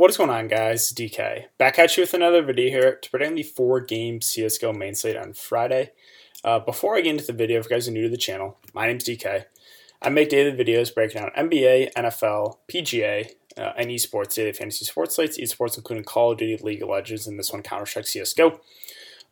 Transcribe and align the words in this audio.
What 0.00 0.08
is 0.08 0.16
going 0.16 0.30
on, 0.30 0.48
guys? 0.48 0.94
DK 0.94 1.48
back 1.58 1.78
at 1.78 1.94
you 1.94 2.04
with 2.04 2.14
another 2.14 2.40
video 2.40 2.70
here 2.70 2.94
to 2.94 3.10
predict 3.10 3.36
the 3.36 3.42
four-game 3.42 4.22
CS:GO 4.22 4.72
main 4.72 4.94
slate 4.94 5.14
on 5.14 5.34
Friday. 5.34 5.90
Uh, 6.42 6.58
before 6.58 6.96
I 6.96 7.02
get 7.02 7.10
into 7.10 7.26
the 7.26 7.34
video, 7.34 7.58
if 7.58 7.66
you 7.66 7.76
guys 7.76 7.86
are 7.86 7.90
new 7.90 8.04
to 8.04 8.08
the 8.08 8.16
channel, 8.16 8.56
my 8.72 8.86
name's 8.86 9.04
DK. 9.04 9.44
I 10.00 10.08
make 10.08 10.30
daily 10.30 10.52
videos 10.52 10.94
breaking 10.94 11.20
down 11.20 11.32
NBA, 11.36 11.92
NFL, 11.92 12.56
PGA, 12.66 13.32
uh, 13.58 13.72
and 13.76 13.90
esports 13.90 14.34
daily 14.36 14.54
fantasy 14.54 14.86
sports 14.86 15.16
slates, 15.16 15.38
esports 15.38 15.76
including 15.76 16.04
Call 16.04 16.32
of 16.32 16.38
Duty, 16.38 16.56
League 16.64 16.82
of 16.82 16.88
Legends, 16.88 17.26
and 17.26 17.38
this 17.38 17.52
one 17.52 17.62
Counter 17.62 17.84
Strike 17.84 18.06
CS:GO. 18.06 18.58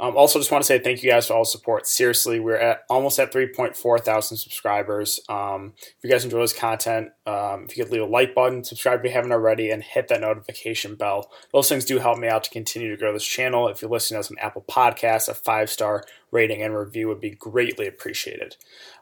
Um, 0.01 0.17
also, 0.17 0.39
just 0.39 0.51
want 0.51 0.63
to 0.63 0.67
say 0.67 0.79
thank 0.79 1.03
you 1.03 1.11
guys 1.11 1.27
for 1.27 1.35
all 1.35 1.43
the 1.43 1.47
support. 1.47 1.87
Seriously, 1.87 2.39
we're 2.39 2.57
at 2.57 2.83
almost 2.89 3.19
at 3.19 3.33
3.4 3.33 4.01
thousand 4.01 4.37
subscribers. 4.37 5.19
Um, 5.29 5.75
if 5.77 5.97
you 6.03 6.11
guys 6.11 6.25
enjoy 6.25 6.41
this 6.41 6.53
content, 6.53 7.09
um, 7.27 7.67
if 7.69 7.77
you 7.77 7.85
could 7.85 7.93
leave 7.93 8.03
a 8.03 8.07
like 8.07 8.35
button, 8.35 8.63
subscribe 8.63 9.01
if 9.01 9.07
you 9.07 9.11
haven't 9.13 9.33
already, 9.33 9.71
and 9.71 9.83
hit 9.83 10.09
that 10.09 10.21
notification 10.21 10.95
bell. 10.95 11.31
Those 11.53 11.69
things 11.69 11.85
do 11.85 11.99
help 11.99 12.19
me 12.19 12.29
out 12.29 12.45
to 12.45 12.51
continue 12.51 12.91
to 12.91 12.97
grow 12.97 13.13
this 13.13 13.25
channel. 13.25 13.69
If 13.69 13.83
you're 13.83 13.91
listening 13.91 14.17
to 14.17 14.21
us 14.21 14.31
on 14.31 14.39
Apple 14.39 14.65
Podcasts, 14.69 15.29
a 15.29 15.35
five 15.35 15.69
star 15.69 16.05
rating 16.31 16.63
and 16.63 16.77
review 16.77 17.09
would 17.09 17.21
be 17.21 17.31
greatly 17.31 17.87
appreciated. 17.87 18.57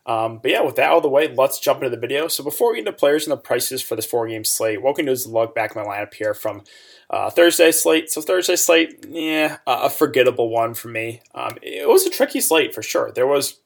Um, 0.06 0.38
but 0.38 0.50
yeah, 0.52 0.62
with 0.62 0.76
that 0.76 0.90
out 0.90 0.98
of 0.98 1.02
the 1.02 1.08
way, 1.08 1.32
let's 1.34 1.58
jump 1.58 1.82
into 1.82 1.90
the 1.90 2.00
video. 2.00 2.28
So 2.28 2.44
before 2.44 2.70
we 2.70 2.76
get 2.76 2.86
into 2.86 2.92
players 2.92 3.24
and 3.24 3.32
the 3.32 3.36
prices 3.36 3.82
for 3.82 3.96
this 3.96 4.06
four 4.06 4.28
game 4.28 4.44
slate, 4.44 4.80
what 4.80 4.92
we 4.92 4.96
can 4.96 5.06
do 5.06 5.12
is 5.12 5.26
look 5.26 5.54
back 5.54 5.74
my 5.74 5.82
lineup 5.82 6.14
here 6.14 6.34
from 6.34 6.62
uh, 7.10 7.30
Thursday 7.30 7.72
slate. 7.72 8.10
So 8.10 8.20
Thursday 8.20 8.56
slate, 8.56 9.04
yeah, 9.08 9.58
a 9.66 9.90
forgettable 9.90 10.48
one 10.48 10.74
for 10.74 10.88
me. 10.88 11.22
Um, 11.34 11.56
it 11.62 11.88
was 11.88 12.06
a 12.06 12.10
tricky 12.10 12.40
slate 12.40 12.74
for 12.74 12.82
sure. 12.82 13.10
There 13.12 13.26
was 13.26 13.60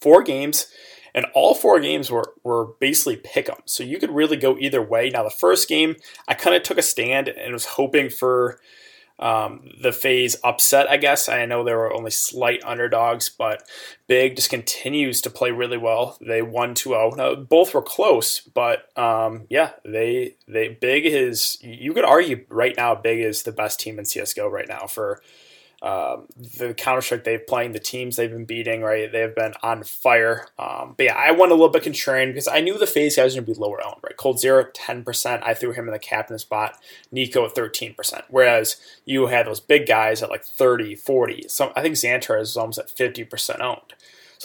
four 0.00 0.22
games, 0.22 0.66
and 1.14 1.24
all 1.34 1.54
four 1.54 1.80
games 1.80 2.10
were 2.10 2.34
were 2.42 2.74
basically 2.78 3.16
pick 3.16 3.48
'em. 3.48 3.62
So 3.64 3.82
you 3.82 3.98
could 3.98 4.10
really 4.10 4.36
go 4.36 4.58
either 4.58 4.82
way. 4.82 5.08
Now 5.08 5.22
the 5.22 5.30
first 5.30 5.68
game, 5.68 5.96
I 6.28 6.34
kind 6.34 6.54
of 6.54 6.62
took 6.62 6.76
a 6.76 6.82
stand 6.82 7.28
and 7.28 7.52
was 7.54 7.64
hoping 7.64 8.10
for 8.10 8.58
um, 9.18 9.70
the 9.80 9.92
FaZe 9.92 10.36
upset, 10.42 10.90
I 10.90 10.96
guess. 10.96 11.28
I 11.28 11.46
know 11.46 11.62
there 11.62 11.78
were 11.78 11.92
only 11.92 12.10
slight 12.10 12.62
underdogs, 12.64 13.28
but 13.28 13.62
Big 14.06 14.36
just 14.36 14.50
continues 14.50 15.20
to 15.22 15.30
play 15.30 15.50
really 15.50 15.78
well. 15.78 16.18
They 16.20 16.42
won 16.42 16.74
2-0. 16.74 17.48
Both 17.48 17.74
were 17.74 17.82
close, 17.82 18.40
but 18.40 18.96
um, 18.98 19.46
yeah, 19.48 19.70
they 19.84 20.36
they 20.48 20.68
Big 20.68 21.06
is 21.06 21.58
you 21.60 21.92
could 21.92 22.04
argue 22.04 22.44
right 22.48 22.76
now 22.76 22.94
Big 22.94 23.20
is 23.20 23.44
the 23.44 23.52
best 23.52 23.78
team 23.78 23.98
in 23.98 24.04
CS:GO 24.04 24.48
right 24.48 24.68
now 24.68 24.86
for 24.86 25.22
um, 25.84 26.24
the 26.58 26.72
Counter 26.72 27.02
Strike 27.02 27.24
they've 27.24 27.46
playing, 27.46 27.72
the 27.72 27.78
teams 27.78 28.16
they've 28.16 28.30
been 28.30 28.46
beating, 28.46 28.80
right? 28.80 29.12
They've 29.12 29.34
been 29.34 29.52
on 29.62 29.82
fire. 29.84 30.46
Um, 30.58 30.94
but 30.96 31.04
yeah, 31.04 31.14
I 31.14 31.30
went 31.32 31.52
a 31.52 31.54
little 31.54 31.68
bit 31.68 31.82
contrarian 31.82 32.28
because 32.28 32.48
I 32.48 32.62
knew 32.62 32.78
the 32.78 32.86
FaZe 32.86 33.16
guys 33.16 33.34
were 33.34 33.42
going 33.42 33.54
to 33.54 33.60
be 33.60 33.60
lower 33.60 33.84
owned, 33.86 33.98
right? 34.02 34.16
coldzera, 34.16 34.72
10%. 34.72 35.42
I 35.44 35.52
threw 35.52 35.72
him 35.72 35.86
in 35.86 35.92
the 35.92 35.98
captain 35.98 36.38
spot. 36.38 36.78
NiKo 37.14 37.48
at 37.48 37.54
13%. 37.54 38.22
Whereas 38.28 38.76
you 39.04 39.26
had 39.26 39.46
those 39.46 39.60
big 39.60 39.86
guys 39.86 40.22
at 40.22 40.30
like 40.30 40.42
30, 40.42 40.94
40. 40.94 41.48
Some, 41.48 41.70
I 41.76 41.82
think 41.82 41.96
Xantar 41.96 42.40
is 42.40 42.56
almost 42.56 42.78
at 42.78 42.88
50% 42.88 43.60
owned. 43.60 43.92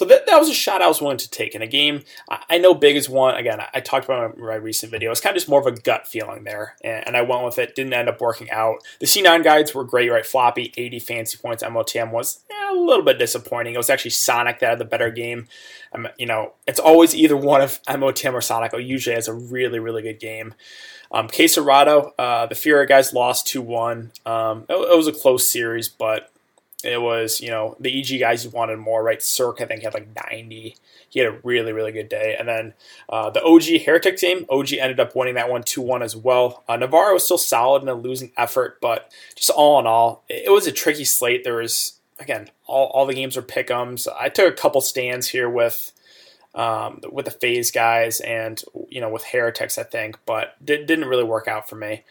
So 0.00 0.06
that, 0.06 0.24
that 0.28 0.38
was 0.38 0.48
a 0.48 0.54
shot 0.54 0.80
I 0.80 0.88
was 0.88 1.02
willing 1.02 1.18
to 1.18 1.28
take 1.28 1.54
in 1.54 1.60
a 1.60 1.66
game. 1.66 2.04
I, 2.30 2.42
I 2.48 2.56
know 2.56 2.72
big 2.72 2.96
is 2.96 3.06
one. 3.06 3.34
Again, 3.34 3.60
I, 3.60 3.68
I 3.74 3.80
talked 3.80 4.06
about 4.06 4.38
my, 4.38 4.46
my, 4.46 4.54
recent 4.54 4.90
video. 4.90 5.10
It's 5.10 5.20
kind 5.20 5.36
of 5.36 5.40
just 5.42 5.46
more 5.50 5.60
of 5.60 5.66
a 5.66 5.78
gut 5.78 6.08
feeling 6.08 6.44
there, 6.44 6.74
and, 6.82 7.08
and, 7.08 7.16
I 7.18 7.20
went 7.20 7.44
with 7.44 7.58
it. 7.58 7.74
Didn't 7.74 7.92
end 7.92 8.08
up 8.08 8.18
working 8.18 8.50
out. 8.50 8.78
The 8.98 9.04
C9 9.04 9.44
guides 9.44 9.74
were 9.74 9.84
great, 9.84 10.10
right? 10.10 10.24
Floppy, 10.24 10.72
80 10.74 11.00
fancy 11.00 11.36
points. 11.36 11.62
MOTM 11.62 12.12
was 12.12 12.40
a 12.70 12.72
little 12.72 13.04
bit 13.04 13.18
disappointing. 13.18 13.74
It 13.74 13.76
was 13.76 13.90
actually 13.90 14.12
Sonic 14.12 14.60
that 14.60 14.70
had 14.70 14.78
the 14.78 14.86
better 14.86 15.10
game. 15.10 15.48
Um, 15.92 16.08
you 16.16 16.24
know, 16.24 16.54
it's 16.66 16.80
always 16.80 17.14
either 17.14 17.36
one 17.36 17.60
of 17.60 17.82
MOTM 17.82 18.32
or 18.32 18.40
Sonic. 18.40 18.72
Usually 18.72 19.16
has 19.16 19.28
a 19.28 19.34
really, 19.34 19.80
really 19.80 20.00
good 20.00 20.18
game. 20.18 20.54
Um, 21.12 21.28
KSCERATO, 21.28 22.12
uh, 22.18 22.46
the 22.46 22.54
Fury 22.54 22.86
guys 22.86 23.12
lost 23.12 23.48
2 23.48 23.60
1. 23.60 24.12
Um, 24.24 24.64
it, 24.70 24.76
it 24.76 24.96
was 24.96 25.08
a 25.08 25.12
close 25.12 25.46
series, 25.46 25.90
but 25.90 26.29
it 26.84 27.00
was, 27.00 27.40
you 27.40 27.50
know, 27.50 27.76
the 27.78 28.00
EG 28.00 28.20
guys 28.20 28.46
wanted 28.48 28.78
more, 28.78 29.02
right? 29.02 29.18
CeRq, 29.18 29.60
I 29.60 29.66
think, 29.66 29.82
had 29.82 29.94
like 29.94 30.08
90. 30.30 30.76
He 31.08 31.18
had 31.18 31.28
a 31.28 31.38
really, 31.42 31.72
really 31.72 31.92
good 31.92 32.08
day. 32.08 32.36
And 32.38 32.48
then 32.48 32.74
uh, 33.08 33.30
the 33.30 33.42
OG 33.42 33.82
Heretic 33.84 34.16
team, 34.16 34.46
OG 34.48 34.72
ended 34.74 35.00
up 35.00 35.14
winning 35.14 35.34
that 35.34 35.50
one 35.50 35.62
2 35.62 35.80
1 35.82 36.02
as 36.02 36.16
well. 36.16 36.64
Uh, 36.68 36.76
Navarro 36.76 37.14
was 37.14 37.24
still 37.24 37.38
solid 37.38 37.82
in 37.82 37.88
a 37.88 37.94
losing 37.94 38.32
effort, 38.36 38.80
but 38.80 39.12
just 39.34 39.50
all 39.50 39.78
in 39.80 39.86
all, 39.86 40.24
it 40.28 40.50
was 40.52 40.66
a 40.66 40.72
tricky 40.72 41.04
slate. 41.04 41.44
There 41.44 41.56
was, 41.56 42.00
again, 42.18 42.50
all, 42.66 42.86
all 42.88 43.06
the 43.06 43.14
games 43.14 43.36
were 43.36 43.42
pickums. 43.42 44.08
I 44.18 44.28
took 44.28 44.52
a 44.52 44.56
couple 44.56 44.80
stands 44.80 45.28
here 45.28 45.48
with. 45.48 45.92
Um, 46.52 47.00
with 47.12 47.26
the 47.26 47.30
FaZe 47.30 47.70
guys 47.70 48.18
and 48.18 48.60
you 48.88 49.00
know 49.00 49.08
with 49.08 49.22
heretics 49.22 49.78
i 49.78 49.84
think 49.84 50.18
but 50.26 50.56
did, 50.64 50.84
didn't 50.86 51.04
really 51.04 51.22
work 51.22 51.46
out 51.46 51.68
for 51.68 51.76
me 51.76 52.02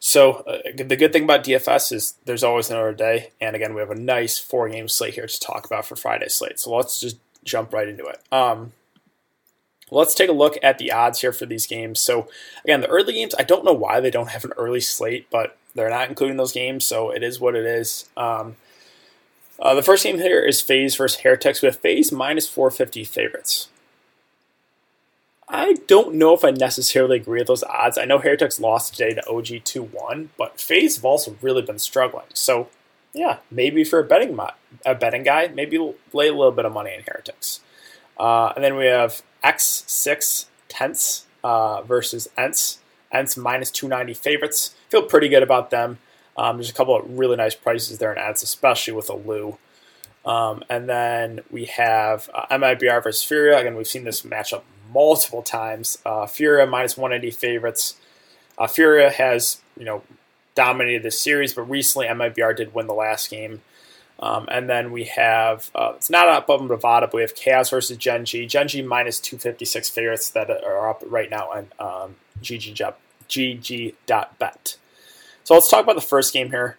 so 0.00 0.32
uh, 0.32 0.58
the 0.74 0.96
good 0.96 1.12
thing 1.12 1.24
about 1.24 1.44
DFS 1.44 1.92
is 1.92 2.14
there's 2.24 2.42
always 2.42 2.70
another 2.70 2.94
day, 2.94 3.30
and 3.40 3.54
again 3.54 3.74
we 3.74 3.80
have 3.80 3.90
a 3.90 3.94
nice 3.94 4.38
four 4.38 4.68
game 4.68 4.88
slate 4.88 5.14
here 5.14 5.26
to 5.26 5.40
talk 5.40 5.66
about 5.66 5.86
for 5.86 5.94
Friday's 5.94 6.34
slate. 6.34 6.58
So 6.58 6.74
let's 6.74 6.98
just 6.98 7.18
jump 7.44 7.72
right 7.72 7.86
into 7.86 8.06
it. 8.06 8.20
Um, 8.32 8.72
let's 9.90 10.14
take 10.14 10.30
a 10.30 10.32
look 10.32 10.56
at 10.62 10.78
the 10.78 10.90
odds 10.90 11.20
here 11.20 11.32
for 11.32 11.44
these 11.44 11.66
games. 11.66 12.00
So 12.00 12.28
again, 12.64 12.80
the 12.80 12.88
early 12.88 13.12
games, 13.12 13.34
I 13.38 13.42
don't 13.42 13.64
know 13.64 13.74
why 13.74 14.00
they 14.00 14.10
don't 14.10 14.30
have 14.30 14.44
an 14.44 14.52
early 14.56 14.80
slate, 14.80 15.26
but 15.30 15.58
they're 15.74 15.90
not 15.90 16.08
including 16.08 16.38
those 16.38 16.52
games, 16.52 16.86
so 16.86 17.10
it 17.10 17.22
is 17.22 17.38
what 17.38 17.54
it 17.54 17.66
is. 17.66 18.08
Um, 18.16 18.56
uh, 19.58 19.74
the 19.74 19.82
first 19.82 20.04
game 20.04 20.16
here 20.16 20.42
is 20.42 20.62
FaZe 20.62 20.96
versus 20.96 21.20
Heretics. 21.20 21.60
We 21.60 21.66
have 21.66 21.76
FaZe 21.76 22.10
minus 22.10 22.48
450 22.48 23.04
favorites. 23.04 23.68
I 25.52 25.74
don't 25.88 26.14
know 26.14 26.32
if 26.32 26.44
I 26.44 26.52
necessarily 26.52 27.16
agree 27.16 27.40
with 27.40 27.48
those 27.48 27.64
odds. 27.64 27.98
I 27.98 28.04
know 28.04 28.18
Heretics 28.18 28.60
lost 28.60 28.94
today 28.94 29.14
to 29.14 29.28
OG 29.28 29.64
2 29.64 29.82
1, 29.82 30.30
but 30.38 30.60
FaZe 30.60 30.96
have 30.96 31.04
also 31.04 31.36
really 31.42 31.62
been 31.62 31.80
struggling. 31.80 32.26
So, 32.34 32.68
yeah, 33.12 33.38
maybe 33.50 33.82
for 33.82 33.98
a 33.98 34.04
betting 34.04 34.36
mo- 34.36 34.52
a 34.86 34.94
betting 34.94 35.24
guy, 35.24 35.48
maybe 35.48 35.76
lay 36.12 36.28
a 36.28 36.32
little 36.32 36.52
bit 36.52 36.66
of 36.66 36.72
money 36.72 36.94
in 36.94 37.02
Heretics. 37.02 37.60
Uh, 38.16 38.52
and 38.54 38.62
then 38.62 38.76
we 38.76 38.86
have 38.86 39.22
X6 39.42 40.46
Tense 40.68 41.26
uh, 41.42 41.82
versus 41.82 42.28
ENCE. 42.38 42.78
ENCE 43.10 43.36
minus 43.36 43.72
290 43.72 44.14
favorites. 44.14 44.76
Feel 44.88 45.02
pretty 45.02 45.28
good 45.28 45.42
about 45.42 45.70
them. 45.70 45.98
Um, 46.36 46.58
there's 46.58 46.70
a 46.70 46.74
couple 46.74 46.94
of 46.94 47.18
really 47.18 47.34
nice 47.34 47.56
prices 47.56 47.98
there 47.98 48.12
in 48.12 48.18
ENCE, 48.18 48.44
especially 48.44 48.92
with 48.92 49.10
a 49.10 49.16
Lou. 49.16 49.58
Um, 50.24 50.62
and 50.70 50.88
then 50.88 51.40
we 51.50 51.64
have 51.64 52.30
uh, 52.32 52.46
MIBR 52.56 53.02
versus 53.02 53.24
Furia. 53.24 53.58
Again, 53.58 53.74
we've 53.74 53.88
seen 53.88 54.04
this 54.04 54.22
matchup 54.22 54.62
multiple 54.92 55.42
times. 55.42 55.98
Uh, 56.04 56.26
Furia 56.26 56.66
minus 56.66 56.96
180 56.96 57.30
favorites. 57.36 57.96
Uh, 58.58 58.66
Furia 58.66 59.10
has 59.10 59.60
you 59.76 59.84
know 59.84 60.02
dominated 60.54 61.02
this 61.02 61.20
series, 61.20 61.54
but 61.54 61.62
recently 61.62 62.06
MIBR 62.06 62.56
did 62.56 62.74
win 62.74 62.86
the 62.86 62.94
last 62.94 63.30
game. 63.30 63.62
Um, 64.18 64.46
and 64.50 64.68
then 64.68 64.92
we 64.92 65.04
have 65.04 65.70
uh, 65.74 65.92
it's 65.96 66.10
not 66.10 66.28
up 66.28 66.44
above 66.44 66.68
Nevada, 66.68 67.06
but 67.06 67.14
we 67.14 67.22
have 67.22 67.34
Chaos 67.34 67.70
versus 67.70 67.96
Gen 67.96 68.24
G. 68.26 68.46
Gen 68.46 68.68
G 68.68 68.82
minus 68.82 69.18
256 69.18 69.88
favorites 69.88 70.30
that 70.30 70.50
are 70.50 70.90
up 70.90 71.02
right 71.06 71.30
now 71.30 71.50
on 71.50 71.68
um, 71.78 72.16
GG, 72.42 72.94
GG.bet. 73.28 74.76
So 75.44 75.54
let's 75.54 75.70
talk 75.70 75.82
about 75.82 75.96
the 75.96 76.02
first 76.02 76.34
game 76.34 76.50
here. 76.50 76.76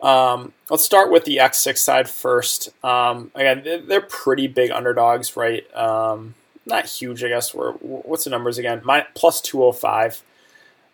Um, 0.00 0.52
let's 0.68 0.84
start 0.84 1.10
with 1.10 1.24
the 1.24 1.38
X6 1.38 1.78
side 1.78 2.10
first. 2.10 2.68
Um, 2.84 3.30
again, 3.34 3.86
they're 3.88 4.02
pretty 4.02 4.46
big 4.46 4.70
underdogs, 4.70 5.36
right? 5.36 5.64
Um, 5.74 6.34
not 6.66 6.86
huge, 6.86 7.22
I 7.24 7.28
guess. 7.28 7.54
We're, 7.54 7.72
what's 7.72 8.24
the 8.24 8.30
numbers 8.30 8.58
again? 8.58 8.82
My, 8.84 9.06
plus 9.14 9.40
205. 9.40 10.22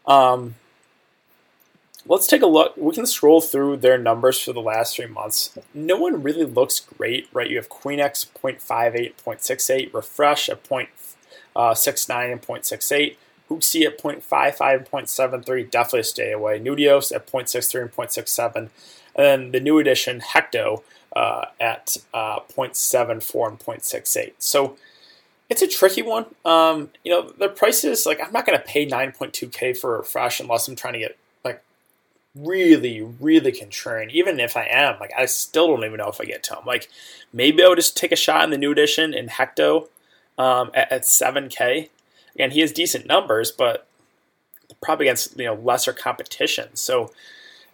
Um, 0.06 0.54
let's 2.06 2.26
take 2.26 2.42
a 2.42 2.46
look. 2.46 2.76
We 2.76 2.94
can 2.94 3.06
scroll 3.06 3.40
through 3.40 3.78
their 3.78 3.98
numbers 3.98 4.38
for 4.38 4.52
the 4.52 4.60
last 4.60 4.96
three 4.96 5.06
months. 5.06 5.56
No 5.72 5.96
one 5.96 6.22
really 6.22 6.44
looks 6.44 6.80
great, 6.80 7.28
right? 7.32 7.48
You 7.48 7.56
have 7.56 7.70
Queenix 7.70 8.26
0.58, 8.42 9.14
0.68, 9.16 9.90
refrezh 9.90 10.50
at 10.50 10.62
0.69 10.64 10.88
uh, 11.56 12.32
and 12.32 12.42
0.68. 12.42 13.16
HooXi 13.48 13.86
at 13.86 13.98
0.55 13.98 14.76
and 14.76 14.86
0.73, 14.86 15.70
definitely 15.70 16.02
stay 16.02 16.32
away. 16.32 16.58
Nodios 16.58 17.14
at 17.14 17.26
0.63 17.26 17.82
and 17.82 17.92
0.67. 17.92 18.56
And 18.56 18.70
then 19.14 19.50
the 19.52 19.60
new 19.60 19.78
edition, 19.78 20.20
Hecto, 20.20 20.82
uh, 21.14 21.46
at 21.60 21.98
uh, 22.14 22.40
0.74 22.40 23.48
and 23.48 23.58
0.68. 23.58 24.32
So 24.38 24.76
it's 25.52 25.60
a 25.60 25.68
tricky 25.68 26.00
one. 26.00 26.24
Um, 26.46 26.88
you 27.04 27.12
know, 27.12 27.28
the 27.28 27.48
prices 27.48 28.06
like 28.06 28.20
I'm 28.24 28.32
not 28.32 28.46
going 28.46 28.58
to 28.58 28.64
pay 28.64 28.86
9.2k 28.86 29.76
for 29.76 29.98
a 29.98 30.02
refrezh 30.02 30.40
unless 30.40 30.66
I'm 30.66 30.76
trying 30.76 30.94
to 30.94 30.98
get 30.98 31.18
like 31.44 31.62
really, 32.34 33.02
really 33.02 33.52
contrarian. 33.52 34.10
Even 34.10 34.40
if 34.40 34.56
I 34.56 34.66
am, 34.70 34.98
like 34.98 35.12
I 35.16 35.26
still 35.26 35.68
don't 35.68 35.84
even 35.84 35.98
know 35.98 36.08
if 36.08 36.20
I 36.20 36.24
get 36.24 36.42
to 36.44 36.54
them. 36.54 36.64
Like 36.64 36.88
maybe 37.34 37.62
I 37.62 37.68
would 37.68 37.76
just 37.76 37.98
take 37.98 38.12
a 38.12 38.16
shot 38.16 38.44
in 38.44 38.50
the 38.50 38.56
new 38.56 38.72
edition 38.72 39.12
in 39.12 39.28
Hecto 39.28 39.88
um, 40.38 40.70
at, 40.72 40.90
at 40.90 41.02
7k. 41.02 41.90
Again, 42.34 42.50
he 42.52 42.60
has 42.60 42.72
decent 42.72 43.06
numbers, 43.06 43.52
but 43.52 43.86
probably 44.82 45.06
against 45.06 45.38
you 45.38 45.44
know 45.44 45.54
lesser 45.54 45.92
competition. 45.92 46.74
So 46.74 47.12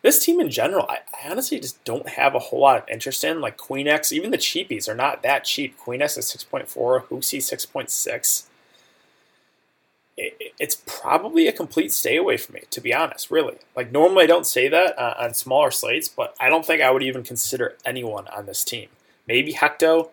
this 0.03 0.25
team 0.25 0.41
in 0.41 0.51
general, 0.51 0.87
I, 0.89 0.99
I, 1.13 1.31
honestly 1.31 1.59
just 1.59 1.83
don't 1.85 2.09
have 2.11 2.35
a 2.35 2.39
whole 2.39 2.61
lot 2.61 2.83
of 2.83 2.89
interest 2.89 3.25
in. 3.25 3.41
Like 3.41 3.57
Queenix, 3.57 4.13
even 4.13 4.31
the 4.31 4.39
cheapies 4.39 4.89
are 4.89 4.95
not 4.95 5.23
that 5.23 5.45
cheap. 5.45 5.77
Queenix 5.79 6.17
is 6.17 6.27
6.4, 6.27 7.09
HooXi 7.09 7.39
6.6. 7.39 8.45
it's 10.17 10.83
probably 10.87 11.49
a 11.49 11.53
complete 11.53 11.93
stay 11.93 12.17
away 12.17 12.37
from 12.37 12.55
me, 12.55 12.63
to 12.71 12.81
be 12.81 12.95
honest, 12.95 13.31
really. 13.31 13.57
Like, 13.75 13.91
normally 13.91 14.25
I 14.25 14.29
don't 14.29 14.47
say 14.47 14.69
that 14.69 14.99
uh, 14.99 15.15
on 15.19 15.35
smaller 15.35 15.71
slates, 15.71 16.09
but 16.09 16.35
I 16.41 16.49
don't 16.49 16.65
think 16.65 16.81
I 16.81 16.91
would 16.91 17.03
even 17.03 17.23
consider 17.23 17.77
anyone 17.85 18.29
on 18.29 18.47
this 18.47 18.63
team. 18.63 18.89
Maybe 19.27 19.53
Hecto, 19.53 20.11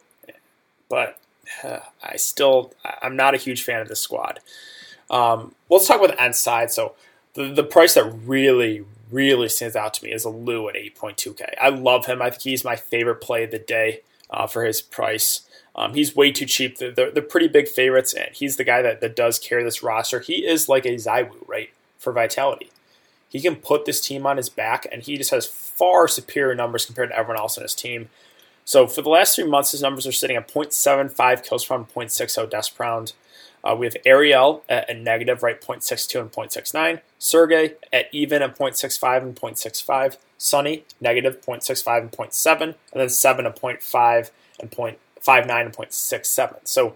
but 0.89 1.19
uh, 1.63 1.79
I 2.03 2.17
still, 2.17 2.73
I'm 3.01 3.15
not 3.15 3.35
a 3.35 3.37
huge 3.37 3.63
fan 3.63 3.81
of 3.81 3.87
this 3.87 4.01
squad. 4.01 4.39
Um, 5.09 5.53
let's 5.69 5.87
talk 5.87 5.97
about 5.97 6.15
the 6.15 6.21
end 6.21 6.35
side. 6.35 6.71
So, 6.71 6.95
the, 7.35 7.53
the 7.53 7.63
price 7.63 7.93
that 7.93 8.05
really, 8.25 8.83
really 9.15 9.47
stands 9.49 9.75
out 9.75 9.93
to 9.95 10.03
me 10.03 10.11
is 10.11 10.25
allu 10.25 10.69
at 10.69 10.75
8.2K. 10.75 11.53
I 11.59 11.69
love 11.69 12.05
him. 12.05 12.21
I 12.21 12.29
think 12.29 12.41
he's 12.41 12.65
my 12.65 12.75
favorite 12.75 13.21
play 13.21 13.45
of 13.45 13.51
the 13.51 13.59
day 13.59 14.01
uh, 14.29 14.45
for 14.45 14.65
his 14.65 14.81
price. 14.81 15.41
Um, 15.75 15.93
he's 15.93 16.15
way 16.15 16.31
too 16.31 16.45
cheap. 16.45 16.77
They're, 16.77 16.91
they're, 16.91 17.11
they're, 17.11 17.23
pretty 17.23 17.47
big 17.47 17.67
favorites, 17.67 18.13
and 18.13 18.33
he's 18.33 18.57
the 18.57 18.63
guy 18.63 18.81
that, 18.81 19.01
that 19.01 19.15
does 19.15 19.39
carry 19.39 19.63
this 19.63 19.83
roster. 19.83 20.19
He 20.19 20.45
is 20.45 20.69
like 20.69 20.85
a 20.85 20.95
ZywOo, 20.95 21.47
right, 21.47 21.69
for 21.97 22.13
Vitality. 22.13 22.69
He 23.29 23.41
can 23.41 23.57
put 23.57 23.85
this 23.85 23.99
team 23.99 24.25
on 24.25 24.37
his 24.37 24.49
back, 24.49 24.87
and 24.91 25.03
he 25.03 25.17
just 25.17 25.31
has 25.31 25.45
far 25.45 26.07
superior 26.07 26.55
numbers 26.55 26.85
compared 26.85 27.09
to 27.09 27.17
everyone 27.17 27.39
else 27.39 27.57
on 27.57 27.63
his 27.63 27.75
team. 27.75 28.09
So 28.63 28.87
for 28.87 29.01
the 29.01 29.09
last 29.09 29.35
three 29.35 29.47
months, 29.47 29.71
his 29.71 29.81
numbers 29.81 30.07
are 30.07 30.11
sitting 30.11 30.37
at 30.37 30.47
0.75 30.47 31.43
kills 31.43 31.65
per 31.65 31.77
0.60 31.77 32.49
deaths 32.49 32.69
per 32.69 32.83
round. 32.83 33.13
Uh, 33.65 33.75
we 33.75 33.87
have 33.87 33.97
Aerial 34.05 34.63
at 34.69 34.89
a 34.89 34.93
negative, 34.93 35.41
right, 35.41 35.59
0.62 35.59 36.21
and 36.21 36.31
0.69. 36.31 37.01
sergej 37.19 37.75
at 37.91 38.05
even 38.13 38.43
at 38.43 38.57
0.65 38.57 39.21
and 39.23 39.35
0.65. 39.35 40.17
Sunny, 40.37 40.85
negative 41.01 41.41
0.65 41.41 42.01
and 42.01 42.11
0.7. 42.11 42.61
And 42.61 42.75
then 42.93 43.09
7 43.09 43.45
at 43.45 43.59
0.5 43.59 44.31
and 44.59 44.71
0.59 44.71 45.65
and 45.65 45.73
0.67. 45.73 46.59
So 46.63 46.93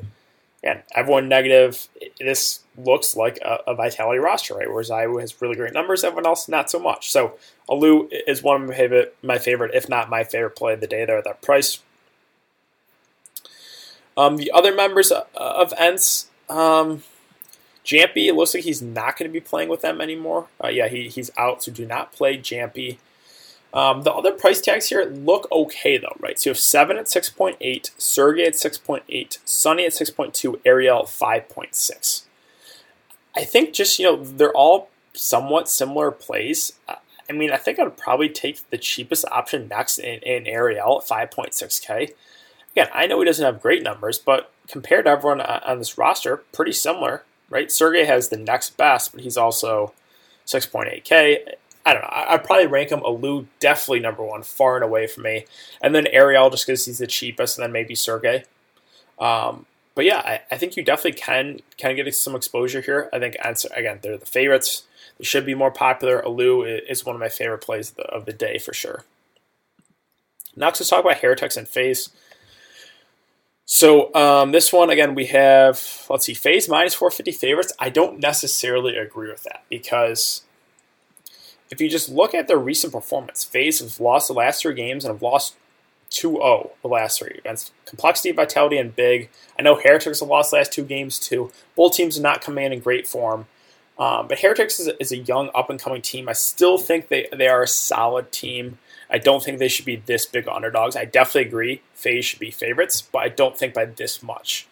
again, 0.61 0.83
everyone 0.93 1.27
negative. 1.27 1.87
This 2.19 2.61
looks 2.77 3.15
like 3.15 3.39
a, 3.41 3.59
a 3.67 3.75
vitality 3.75 4.19
roster, 4.19 4.55
right? 4.55 4.69
Whereas 4.69 4.91
Iowa 4.91 5.21
has 5.21 5.41
really 5.41 5.55
great 5.55 5.73
numbers, 5.73 6.03
everyone 6.03 6.27
else 6.27 6.47
not 6.47 6.69
so 6.69 6.79
much. 6.79 7.11
So 7.11 7.37
allu 7.67 8.09
is 8.27 8.43
one 8.43 8.61
of 8.61 8.67
my 8.67 8.75
favorite, 8.75 9.15
my 9.23 9.37
favorite, 9.39 9.73
if 9.73 9.89
not 9.89 10.09
my 10.09 10.23
favorite 10.23 10.55
play 10.55 10.73
of 10.73 10.81
the 10.81 10.87
day 10.87 11.05
there 11.05 11.17
at 11.17 11.23
that 11.23 11.41
price. 11.41 11.79
Um, 14.17 14.35
the 14.35 14.51
other 14.51 14.75
members 14.75 15.11
of 15.11 15.73
ENCE, 15.79 16.28
um, 16.49 17.03
jamppi, 17.85 18.27
it 18.27 18.35
looks 18.35 18.53
like 18.53 18.63
he's 18.63 18.81
not 18.81 19.17
going 19.17 19.29
to 19.29 19.33
be 19.33 19.39
playing 19.39 19.69
with 19.69 19.81
them 19.81 20.01
anymore. 20.01 20.47
Uh, 20.63 20.69
yeah, 20.69 20.87
he, 20.87 21.09
he's 21.09 21.31
out, 21.37 21.63
so 21.63 21.71
do 21.71 21.85
not 21.85 22.11
play 22.11 22.37
jamppi. 22.37 22.97
Um, 23.73 24.01
the 24.01 24.11
other 24.11 24.31
price 24.31 24.61
tags 24.61 24.89
here 24.89 25.05
look 25.05 25.47
okay 25.51 25.97
though, 25.97 26.15
right? 26.19 26.39
So 26.39 26.49
you 26.49 26.51
have 26.51 26.59
7 26.59 26.97
at 26.97 27.05
6.8, 27.05 27.57
sergej 27.59 28.47
at 28.47 28.53
6.8, 28.53 29.37
Sunny 29.45 29.85
at 29.85 29.91
6.2, 29.91 30.59
Aerial 30.65 31.03
5.6. 31.03 32.23
I 33.35 33.43
think 33.43 33.73
just, 33.73 33.99
you 33.99 34.05
know, 34.05 34.23
they're 34.23 34.53
all 34.53 34.89
somewhat 35.13 35.69
similar 35.69 36.09
plays. 36.09 36.73
I 37.29 37.33
mean, 37.33 37.51
I 37.51 37.57
think 37.57 37.77
I 37.77 37.83
would 37.83 37.97
probably 37.97 38.29
take 38.29 38.67
the 38.71 38.77
cheapest 38.77 39.23
option 39.31 39.67
next 39.67 39.99
in, 39.99 40.19
in 40.21 40.47
Aerial 40.47 41.01
at 41.01 41.07
5.6K. 41.07 42.13
Again, 42.71 42.87
I 42.91 43.05
know 43.05 43.19
he 43.19 43.25
doesn't 43.25 43.45
have 43.45 43.61
great 43.61 43.83
numbers, 43.83 44.17
but 44.17 44.51
compared 44.69 45.05
to 45.05 45.11
everyone 45.11 45.41
on 45.41 45.79
this 45.79 45.97
roster, 45.97 46.37
pretty 46.53 46.71
similar, 46.71 47.23
right? 47.49 47.67
sergej 47.67 48.05
has 48.05 48.29
the 48.29 48.37
next 48.37 48.77
best, 48.77 49.11
but 49.11 49.21
he's 49.21 49.37
also 49.37 49.93
6.8K. 50.45 51.37
I 51.85 51.93
don't 51.93 52.03
know. 52.03 52.09
I'd 52.11 52.43
probably 52.43 52.67
rank 52.67 52.91
him 52.91 52.99
allu 52.99 53.47
definitely 53.59 54.01
number 54.01 54.23
one, 54.23 54.43
far 54.43 54.75
and 54.75 54.83
away 54.83 55.07
from 55.07 55.23
me, 55.23 55.45
and 55.81 55.95
then 55.95 56.07
Aerial 56.07 56.49
just 56.49 56.65
because 56.65 56.85
he's 56.85 56.99
the 56.99 57.07
cheapest, 57.07 57.57
and 57.57 57.63
then 57.63 57.71
maybe 57.71 57.95
sergej. 57.95 58.45
Um, 59.17 59.65
but 59.95 60.05
yeah, 60.05 60.19
I, 60.19 60.41
I, 60.51 60.57
think 60.57 60.77
you 60.77 60.83
definitely 60.83 61.19
can 61.19 61.59
can 61.77 61.95
get 61.95 62.13
some 62.15 62.35
exposure 62.35 62.81
here. 62.81 63.09
I 63.11 63.19
think 63.19 63.35
again 63.75 63.99
they're 64.01 64.17
the 64.17 64.25
favorites. 64.25 64.83
They 65.17 65.25
should 65.25 65.45
be 65.45 65.55
more 65.55 65.71
popular. 65.71 66.21
allu 66.21 66.63
is 66.89 67.05
one 67.05 67.15
of 67.15 67.19
my 67.19 67.27
favorite 67.27 67.59
plays 67.59 67.89
of 67.89 67.95
the, 67.97 68.03
of 68.03 68.25
the 68.25 68.33
day 68.33 68.59
for 68.59 68.73
sure. 68.73 69.03
Next, 70.55 70.79
let's 70.79 70.89
talk 70.89 71.03
about 71.03 71.19
Heretics 71.19 71.57
and 71.57 71.67
FaZe. 71.67 72.09
So 73.71 74.11
um, 74.15 74.51
this 74.51 74.73
one 74.73 74.89
again, 74.89 75.13
we 75.13 75.27
have 75.27 76.07
let's 76.09 76.25
see, 76.25 76.33
FaZe 76.33 76.67
minus 76.67 76.95
450 76.95 77.31
favorites. 77.33 77.71
I 77.77 77.89
don't 77.89 78.19
necessarily 78.19 78.97
agree 78.97 79.29
with 79.29 79.43
that 79.43 79.61
because 79.69 80.41
if 81.69 81.79
you 81.79 81.87
just 81.87 82.09
look 82.09 82.33
at 82.33 82.47
their 82.47 82.57
recent 82.57 82.91
performance, 82.91 83.43
FaZe 83.43 83.81
has 83.81 83.99
lost 83.99 84.27
the 84.27 84.33
last 84.33 84.63
three 84.63 84.73
games 84.73 85.05
and 85.05 85.13
have 85.13 85.21
lost 85.21 85.55
2-0 86.09 86.71
the 86.81 86.87
last 86.87 87.19
three 87.19 87.35
against 87.37 87.71
Complexity, 87.85 88.31
Vitality, 88.31 88.79
and 88.79 88.95
Big. 88.95 89.29
I 89.57 89.61
know 89.61 89.75
Heretics 89.75 90.21
have 90.21 90.29
lost 90.29 90.49
the 90.49 90.57
last 90.57 90.71
two 90.71 90.83
games 90.83 91.19
too. 91.19 91.51
Both 91.75 91.93
teams 91.93 92.17
are 92.17 92.23
not 92.23 92.41
coming 92.41 92.65
in 92.65 92.73
in 92.73 92.79
great 92.79 93.07
form. 93.07 93.45
Um, 93.99 94.29
but 94.29 94.39
Heretics 94.39 94.79
is 94.79 94.87
a, 94.87 95.01
is 95.01 95.11
a 95.11 95.17
young, 95.17 95.49
up-and-coming 95.53 96.01
team. 96.01 96.29
I 96.29 96.33
still 96.33 96.77
think 96.77 97.09
they, 97.09 97.27
they 97.35 97.49
are 97.49 97.61
a 97.61 97.67
solid 97.67 98.31
team. 98.31 98.77
I 99.09 99.17
don't 99.17 99.43
think 99.43 99.59
they 99.59 99.67
should 99.67 99.85
be 99.85 99.97
this 99.97 100.25
big 100.25 100.47
underdogs. 100.47 100.95
I 100.95 101.03
definitely 101.03 101.49
agree 101.49 101.81
FaZe 101.95 102.23
should 102.23 102.39
be 102.39 102.49
favorites, 102.49 103.01
but 103.01 103.19
I 103.19 103.27
don't 103.27 103.57
think 103.57 103.73
by 103.73 103.85
this 103.85 104.23
much. 104.23 104.67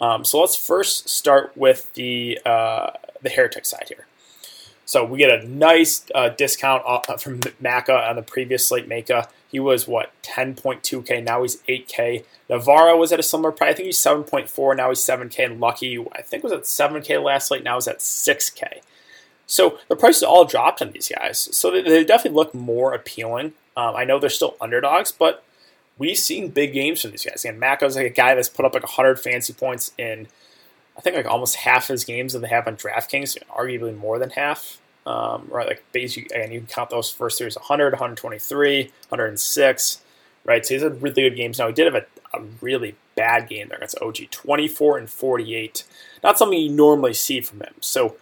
Um, 0.00 0.24
so 0.24 0.40
let's 0.40 0.56
first 0.56 1.08
start 1.08 1.56
with 1.56 1.92
the 1.94 2.38
uh, 2.44 2.90
the 3.22 3.30
Heretic 3.30 3.64
side 3.64 3.86
here. 3.88 4.06
So 4.84 5.04
we 5.04 5.18
get 5.18 5.30
a 5.30 5.48
nice 5.48 6.04
uh, 6.14 6.28
discount 6.28 6.82
uh, 6.86 7.16
from 7.16 7.40
Maka 7.60 7.94
on 7.94 8.16
the 8.16 8.22
previous 8.22 8.66
slate 8.66 8.86
Maka. 8.86 9.28
He 9.54 9.60
was 9.60 9.86
what 9.86 10.10
10.2k. 10.24 11.22
Now 11.22 11.42
he's 11.42 11.62
8k. 11.68 12.24
Navarro 12.50 12.96
was 12.96 13.12
at 13.12 13.20
a 13.20 13.22
similar 13.22 13.52
price. 13.52 13.70
I 13.70 13.74
think 13.74 13.86
he's 13.86 14.00
7.4. 14.00 14.76
Now 14.76 14.88
he's 14.88 14.98
7k. 14.98 15.44
And 15.44 15.60
Lucky, 15.60 16.04
I 16.10 16.22
think 16.22 16.42
was 16.42 16.50
at 16.50 16.62
7k 16.62 17.22
last 17.22 17.46
slate. 17.46 17.62
Now 17.62 17.76
he's 17.76 17.86
at 17.86 18.00
6k. 18.00 18.80
So 19.46 19.78
the 19.86 19.94
prices 19.94 20.24
all 20.24 20.44
dropped 20.44 20.82
on 20.82 20.90
these 20.90 21.08
guys. 21.08 21.38
So 21.56 21.70
they, 21.70 21.82
they 21.82 22.02
definitely 22.02 22.34
look 22.36 22.52
more 22.52 22.94
appealing. 22.94 23.52
Um, 23.76 23.94
I 23.94 24.02
know 24.02 24.18
they're 24.18 24.28
still 24.28 24.56
underdogs, 24.60 25.12
but 25.12 25.44
we've 25.98 26.18
seen 26.18 26.48
big 26.48 26.72
games 26.72 27.02
from 27.02 27.12
these 27.12 27.24
guys. 27.24 27.44
And 27.44 27.60
Maka's 27.60 27.94
like 27.94 28.06
a 28.06 28.10
guy 28.10 28.34
that's 28.34 28.48
put 28.48 28.64
up 28.64 28.74
like 28.74 28.82
100 28.82 29.20
fancy 29.20 29.52
points 29.52 29.92
in 29.96 30.26
I 30.98 31.00
think 31.00 31.14
like 31.14 31.26
almost 31.26 31.54
half 31.54 31.86
his 31.86 32.02
games 32.02 32.32
that 32.32 32.40
they 32.40 32.48
have 32.48 32.66
on 32.66 32.76
DraftKings, 32.76 33.38
arguably 33.56 33.96
more 33.96 34.18
than 34.18 34.30
half. 34.30 34.80
Um, 35.06 35.48
right, 35.50 35.66
like 35.66 35.84
basic, 35.92 36.32
and 36.34 36.50
you 36.50 36.60
can 36.60 36.66
count 36.66 36.88
those 36.88 37.10
first 37.10 37.36
series 37.36 37.56
100, 37.56 37.92
123, 37.92 38.84
106, 39.08 40.00
right? 40.44 40.64
So 40.64 40.74
he's 40.74 40.82
had 40.82 41.02
really 41.02 41.28
good 41.28 41.36
games. 41.36 41.58
Now 41.58 41.66
he 41.66 41.74
did 41.74 41.92
have 41.92 42.02
a, 42.02 42.38
a 42.38 42.42
really 42.62 42.96
bad 43.14 43.48
game 43.48 43.68
there 43.68 43.76
against 43.76 44.00
OG, 44.00 44.30
24 44.30 44.98
and 44.98 45.10
48. 45.10 45.84
Not 46.22 46.38
something 46.38 46.58
you 46.58 46.70
normally 46.70 47.12
see 47.12 47.42
from 47.42 47.60
him. 47.60 47.74
So 47.80 48.16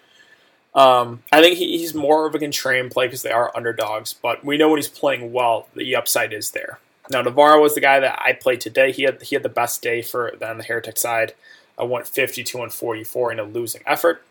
um, 0.75 1.23
I 1.31 1.41
think 1.41 1.59
he, 1.59 1.79
he's 1.79 1.95
more 1.95 2.27
of 2.27 2.35
a 2.35 2.39
contrarian 2.39 2.91
play 2.91 3.07
because 3.07 3.23
they 3.23 3.31
are 3.31 3.53
underdogs, 3.55 4.15
but 4.15 4.45
we 4.45 4.57
know 4.57 4.69
when 4.69 4.79
he's 4.79 4.89
playing 4.89 5.33
well, 5.33 5.69
the 5.75 5.95
upside 5.95 6.33
is 6.33 6.53
there. 6.53 6.81
Now 7.11 7.23
Navarro 7.23 7.61
was 7.61 7.75
the 7.75 7.81
guy 7.81 8.01
that 8.01 8.21
I 8.25 8.33
played 8.33 8.61
today. 8.61 8.93
He 8.93 9.03
had 9.03 9.23
he 9.23 9.35
had 9.35 9.43
the 9.43 9.49
best 9.49 9.83
day 9.83 10.03
for 10.03 10.33
on 10.45 10.59
the 10.59 10.65
Heretic 10.65 10.97
side. 10.97 11.35
I 11.79 11.85
went 11.85 12.07
52 12.07 12.63
and 12.63 12.73
44 12.73 13.33
in 13.33 13.39
a 13.41 13.45
losing 13.45 13.83
effort. 13.87 14.25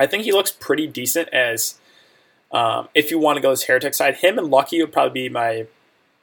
I 0.00 0.06
think 0.06 0.24
he 0.24 0.32
looks 0.32 0.50
pretty 0.50 0.86
decent 0.86 1.28
as 1.28 1.78
um, 2.50 2.88
if 2.94 3.10
you 3.10 3.18
want 3.18 3.36
to 3.36 3.42
go 3.42 3.50
this 3.50 3.64
heretic 3.64 3.94
side. 3.94 4.16
Him 4.16 4.38
and 4.38 4.50
Lucky 4.50 4.80
would 4.80 4.92
probably 4.92 5.28
be 5.28 5.28
my 5.28 5.66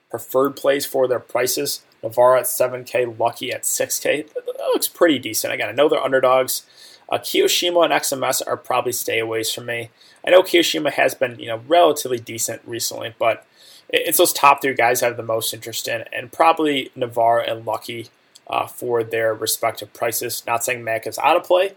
preferred 0.09 0.55
plays 0.55 0.85
for 0.85 1.07
their 1.07 1.19
prices. 1.19 1.83
Navarro 2.01 2.39
at 2.39 2.45
7K, 2.45 3.17
Lucky 3.19 3.51
at 3.51 3.63
6K. 3.63 4.33
That 4.33 4.73
looks 4.73 4.87
pretty 4.87 5.19
decent. 5.19 5.53
Again, 5.53 5.69
I 5.69 5.73
know 5.73 5.87
they're 5.89 6.03
underdogs. 6.03 6.65
Uh, 7.09 7.17
kioShiMa 7.17 7.85
and 7.85 7.93
XMS 7.93 8.41
are 8.45 8.57
probably 8.57 8.91
stayaways 8.91 9.53
for 9.53 9.61
me. 9.61 9.89
I 10.25 10.31
know 10.31 10.41
kioShiMa 10.41 10.91
has 10.93 11.15
been 11.15 11.39
you 11.39 11.47
know 11.47 11.61
relatively 11.67 12.19
decent 12.19 12.61
recently, 12.65 13.15
but 13.17 13.45
it's 13.89 14.17
those 14.17 14.33
top 14.33 14.61
three 14.61 14.73
guys 14.73 15.01
I 15.01 15.07
have 15.07 15.17
the 15.17 15.23
most 15.23 15.53
interest 15.53 15.87
in, 15.87 16.03
and 16.11 16.31
probably 16.31 16.91
Navarro 16.95 17.43
and 17.43 17.65
Lucky 17.65 18.09
uh, 18.49 18.67
for 18.67 19.03
their 19.03 19.33
respective 19.33 19.93
prices. 19.93 20.43
Not 20.45 20.65
saying 20.65 20.83
Mac 20.83 21.07
is 21.07 21.17
out 21.19 21.37
of 21.37 21.43
play, 21.43 21.75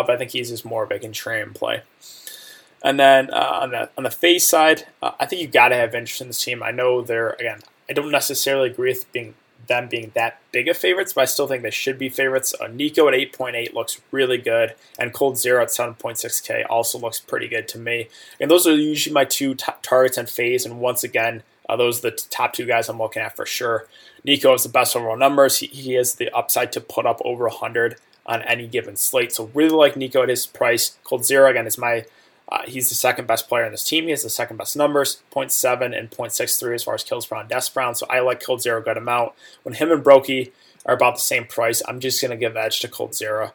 but 0.00 0.12
I 0.12 0.16
think 0.16 0.30
he's 0.30 0.50
just 0.50 0.64
more 0.64 0.84
of 0.84 0.90
a 0.92 0.98
contrarian 0.98 1.54
play. 1.54 1.82
And 2.84 2.98
then 2.98 3.30
uh, 3.30 3.58
on 3.62 3.70
the 3.70 3.90
on 3.96 4.04
the 4.04 4.10
FaZe 4.10 4.46
side, 4.46 4.86
uh, 5.02 5.12
I 5.20 5.26
think 5.26 5.42
you 5.42 5.48
got 5.48 5.68
to 5.68 5.76
have 5.76 5.94
interest 5.94 6.20
in 6.20 6.28
this 6.28 6.42
team. 6.42 6.62
I 6.62 6.70
know 6.70 7.02
they're 7.02 7.30
again. 7.30 7.60
I 7.88 7.92
don't 7.92 8.10
necessarily 8.10 8.70
agree 8.70 8.90
with 8.90 9.10
being 9.12 9.34
them 9.66 9.88
being 9.88 10.12
that 10.14 10.40
big 10.50 10.68
of 10.68 10.76
favorites, 10.76 11.12
but 11.12 11.22
I 11.22 11.24
still 11.26 11.46
think 11.46 11.62
they 11.62 11.70
should 11.70 11.98
be 11.98 12.08
favorites. 12.08 12.54
Uh, 12.60 12.66
NiKo 12.66 13.12
at 13.12 13.32
8.8 13.32 13.74
looks 13.74 14.00
really 14.10 14.38
good, 14.38 14.74
and 14.98 15.12
coldzera 15.12 15.62
at 15.62 15.68
7.6k 15.68 16.64
also 16.68 16.98
looks 16.98 17.20
pretty 17.20 17.48
good 17.48 17.68
to 17.68 17.78
me. 17.78 18.08
And 18.40 18.50
those 18.50 18.66
are 18.66 18.74
usually 18.74 19.14
my 19.14 19.24
two 19.24 19.54
t- 19.54 19.72
targets 19.82 20.18
and 20.18 20.28
FaZe. 20.28 20.66
And 20.66 20.80
once 20.80 21.04
again, 21.04 21.42
uh, 21.68 21.76
those 21.76 21.98
are 21.98 22.10
the 22.10 22.16
t- 22.16 22.24
top 22.30 22.52
two 22.52 22.66
guys 22.66 22.88
I'm 22.88 22.98
looking 22.98 23.22
at 23.22 23.36
for 23.36 23.46
sure. 23.46 23.86
NiKo 24.26 24.52
has 24.52 24.64
the 24.64 24.68
best 24.68 24.96
overall 24.96 25.16
numbers. 25.16 25.58
He, 25.58 25.66
he 25.66 25.94
has 25.94 26.16
the 26.16 26.30
upside 26.30 26.72
to 26.72 26.80
put 26.80 27.06
up 27.06 27.20
over 27.24 27.44
100 27.44 27.96
on 28.26 28.42
any 28.42 28.66
given 28.66 28.96
slate. 28.96 29.32
So 29.32 29.50
really 29.54 29.70
like 29.70 29.94
NiKo 29.94 30.22
at 30.22 30.28
his 30.28 30.46
price. 30.46 30.96
coldzera 31.04 31.50
again 31.50 31.66
is 31.66 31.78
my 31.78 32.04
uh, 32.48 32.62
he's 32.66 32.90
the 32.90 32.94
second 32.94 33.26
best 33.26 33.48
player 33.48 33.64
in 33.64 33.72
this 33.72 33.88
team. 33.88 34.04
He 34.04 34.10
has 34.10 34.22
the 34.22 34.28
second 34.28 34.58
best 34.58 34.76
numbers, 34.76 35.22
0.7 35.32 35.98
and 35.98 36.10
0.63 36.10 36.74
as 36.74 36.84
far 36.84 36.94
as 36.94 37.02
kills 37.02 37.24
per 37.24 37.36
on 37.36 37.48
death 37.48 37.72
Brown. 37.72 37.94
So 37.94 38.06
I 38.10 38.20
like 38.20 38.42
coldzera 38.42 38.78
a 38.78 38.82
good 38.82 38.98
amount. 38.98 39.32
When 39.62 39.74
him 39.74 39.90
and 39.90 40.04
broky 40.04 40.52
are 40.84 40.94
about 40.94 41.14
the 41.14 41.22
same 41.22 41.46
price, 41.46 41.82
I'm 41.88 41.98
just 41.98 42.20
going 42.20 42.30
to 42.30 42.36
give 42.36 42.54
edge 42.54 42.80
to 42.80 42.88
coldzera. 42.88 43.52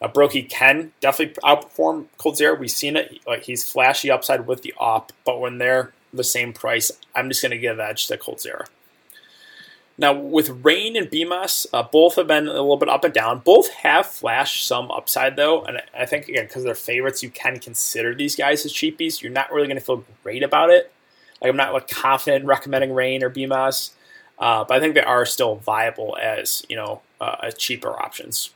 Uh, 0.00 0.08
broky 0.08 0.48
can 0.48 0.92
definitely 1.00 1.34
outperform 1.42 2.06
coldzera. 2.18 2.58
We've 2.58 2.70
seen 2.70 2.96
it. 2.96 3.20
Like 3.26 3.42
he's 3.44 3.70
flashy 3.70 4.10
upside 4.10 4.46
with 4.46 4.62
the 4.62 4.72
op, 4.78 5.12
but 5.26 5.40
when 5.40 5.58
they're 5.58 5.92
the 6.12 6.24
same 6.24 6.52
price, 6.52 6.90
I'm 7.14 7.28
just 7.28 7.42
going 7.42 7.50
to 7.50 7.58
give 7.58 7.78
edge 7.78 8.06
to 8.06 8.16
Coldzera. 8.16 8.66
Now, 10.00 10.12
with 10.12 10.64
Rain 10.64 10.96
and 10.96 11.10
Bymas, 11.10 11.66
uh, 11.72 11.82
both 11.82 12.14
have 12.14 12.28
been 12.28 12.46
a 12.46 12.52
little 12.52 12.76
bit 12.76 12.88
up 12.88 13.02
and 13.02 13.12
down. 13.12 13.40
Both 13.40 13.68
have 13.70 14.06
flashed 14.06 14.64
some 14.64 14.92
upside, 14.92 15.34
though. 15.34 15.64
And 15.64 15.82
I 15.92 16.06
think, 16.06 16.28
again, 16.28 16.44
because 16.46 16.62
they're 16.62 16.76
favorites, 16.76 17.22
you 17.24 17.30
can 17.30 17.58
consider 17.58 18.14
these 18.14 18.36
guys 18.36 18.64
as 18.64 18.72
cheapies. 18.72 19.20
You're 19.20 19.32
not 19.32 19.50
really 19.50 19.66
going 19.66 19.78
to 19.78 19.84
feel 19.84 20.04
great 20.22 20.44
about 20.44 20.70
it. 20.70 20.92
Like, 21.42 21.50
I'm 21.50 21.56
not 21.56 21.72
like 21.72 21.88
confident 21.88 22.44
recommending 22.44 22.94
Rain 22.94 23.24
or 23.24 23.30
Bymas, 23.30 23.90
uh, 24.38 24.64
but 24.64 24.76
I 24.76 24.80
think 24.80 24.94
they 24.94 25.02
are 25.02 25.26
still 25.26 25.56
viable 25.56 26.16
as, 26.22 26.64
you 26.68 26.76
know, 26.76 27.02
uh, 27.20 27.50
cheaper 27.50 27.90
options. 28.00 28.50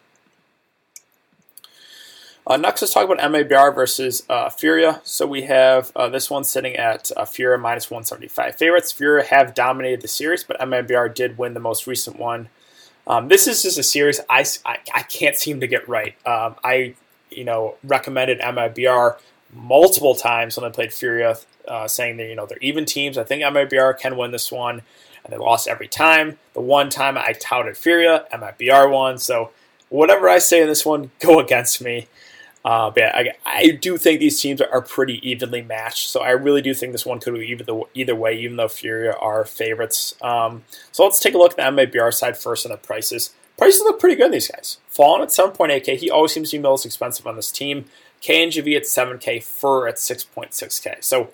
Uh, 2.44 2.56
next, 2.56 2.82
let's 2.82 2.92
talk 2.92 3.04
about 3.04 3.18
MIBR 3.18 3.75
versus 3.75 4.25
uh, 4.28 4.50
Furia. 4.50 5.00
So 5.04 5.26
we 5.26 5.42
have 5.42 5.92
uh, 5.94 6.08
this 6.08 6.28
one 6.28 6.42
sitting 6.42 6.75
at 6.75 7.12
uh, 7.16 7.25
Furia 7.25 7.56
minus 7.56 7.88
175 7.88 8.56
favorites. 8.56 8.90
Furia 8.90 9.25
have 9.25 9.54
dominated 9.54 10.00
the 10.00 10.08
series, 10.08 10.42
but 10.42 10.58
MIBR 10.58 11.14
did 11.14 11.38
win 11.38 11.54
the 11.54 11.61
most 11.61 11.87
recent 11.87 12.18
one. 12.18 12.49
Um, 13.06 13.28
this 13.28 13.46
is 13.46 13.62
just 13.62 13.78
a 13.78 13.82
series 13.82 14.20
I, 14.28 14.44
I, 14.64 14.78
I, 14.94 15.02
can't 15.02 15.37
seem 15.37 15.61
to 15.61 15.66
get 15.66 15.88
right. 15.88 16.14
Um, 16.26 16.54
I 16.62 16.94
you 17.30 17.44
know 17.44 17.75
recommended 17.82 18.40
MIBR 18.40 19.18
multiple 19.52 20.14
times 20.14 20.56
when 20.56 20.64
I 20.64 20.72
played 20.72 20.92
Furia, 20.92 21.37
uh, 21.66 21.88
saying 21.88 22.16
that 22.18 22.28
you 22.28 22.37
know 22.37 22.46
they're 22.46 22.58
even 22.58 22.84
teams. 22.84 23.18
I 23.18 23.25
think 23.25 23.42
MIBR 23.42 23.99
can 23.99 24.16
win 24.16 24.30
this 24.30 24.52
one, 24.52 24.82
and 25.25 25.32
they 25.32 25.37
lost 25.37 25.66
every 25.66 25.88
time. 25.88 26.38
The 26.54 26.61
one 26.61 26.90
time 26.90 27.18
I 27.18 27.32
touted 27.32 27.76
Furia, 27.76 28.25
MIBR 28.32 28.90
won. 28.90 29.18
So 29.18 29.50
whatever 29.88 30.28
I 30.28 30.38
say 30.38 30.62
in 30.62 30.68
this 30.68 30.87
one, 30.87 31.11
go 31.18 31.40
against 31.44 31.82
me. 31.82 32.06
Uh, 32.64 32.90
but 32.90 33.02
I, 33.02 33.33
I, 33.45 33.71
do 33.71 33.99
think 33.99 34.21
these 34.21 34.40
teams 34.40 34.61
are 34.61 34.83
pretty 34.83 35.28
evenly 35.28 35.62
matched, 35.62 36.09
so 36.09 36.21
I 36.21 36.31
really 36.31 36.62
do 36.62 36.73
think 36.75 36.92
this 36.92 37.04
one 37.04 37.19
could 37.19 37.35
go 37.35 37.40
either, 37.40 37.64
either 37.92 38.14
way, 38.14 38.38
even 38.38 38.57
though 38.57 38.69
Furia 38.69 39.14
are 39.14 39.45
favorites. 39.45 40.14
Um, 40.23 40.62
so 40.92 41.02
let's 41.02 41.19
take 41.19 41.35
a 41.35 41.38
look 41.38 41.59
at 41.59 41.75
the 41.75 41.87
MIBR 41.87 42.14
side 42.14 42.38
first 42.38 42.64
and 42.64 42.73
the 42.73 42.78
prices. 42.78 43.35
Prices 43.59 43.81
look 43.81 43.99
pretty 43.99 44.14
good, 44.14 44.31
these 44.31 44.47
guys. 44.47 44.78
Fallen 44.87 45.23
at 45.23 45.31
7.8K, 45.31 45.97
he 45.97 46.09
always 46.09 46.33
seems 46.33 46.50
to 46.50 46.59
be 46.59 46.62
most 46.62 46.87
expensive 46.87 47.26
on 47.26 47.35
this 47.35 47.50
team. 47.50 47.87
KNGV 48.23 48.76
at 48.76 48.85
7K, 48.85 49.42
fer 49.42 49.88
at 49.88 49.97
6.6K. 49.97 51.02
So 51.02 51.31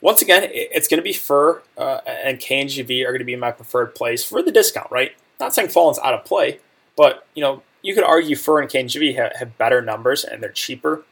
once 0.00 0.22
again, 0.22 0.48
it's 0.52 0.88
going 0.88 0.98
to 0.98 1.04
be 1.04 1.12
fer 1.12 1.62
uh, 1.76 2.00
and 2.06 2.38
KNGV 2.38 3.02
are 3.04 3.10
going 3.10 3.18
to 3.20 3.24
be 3.24 3.36
my 3.36 3.50
preferred 3.50 3.94
plays 3.94 4.24
for 4.24 4.42
the 4.42 4.52
discount, 4.52 4.90
right? 4.90 5.12
Not 5.40 5.54
saying 5.54 5.68
Fallen's 5.68 5.98
out 6.00 6.14
of 6.14 6.24
play, 6.24 6.58
but 6.96 7.26
you 7.34 7.42
know 7.42 7.62
you 7.88 7.94
could 7.94 8.04
argue 8.04 8.36
fer 8.36 8.60
and 8.60 8.70
KNGV 8.70 9.16
have, 9.16 9.32
have 9.36 9.56
better 9.56 9.80
numbers 9.80 10.22
and 10.22 10.42
they're 10.42 10.50
cheaper. 10.50 11.04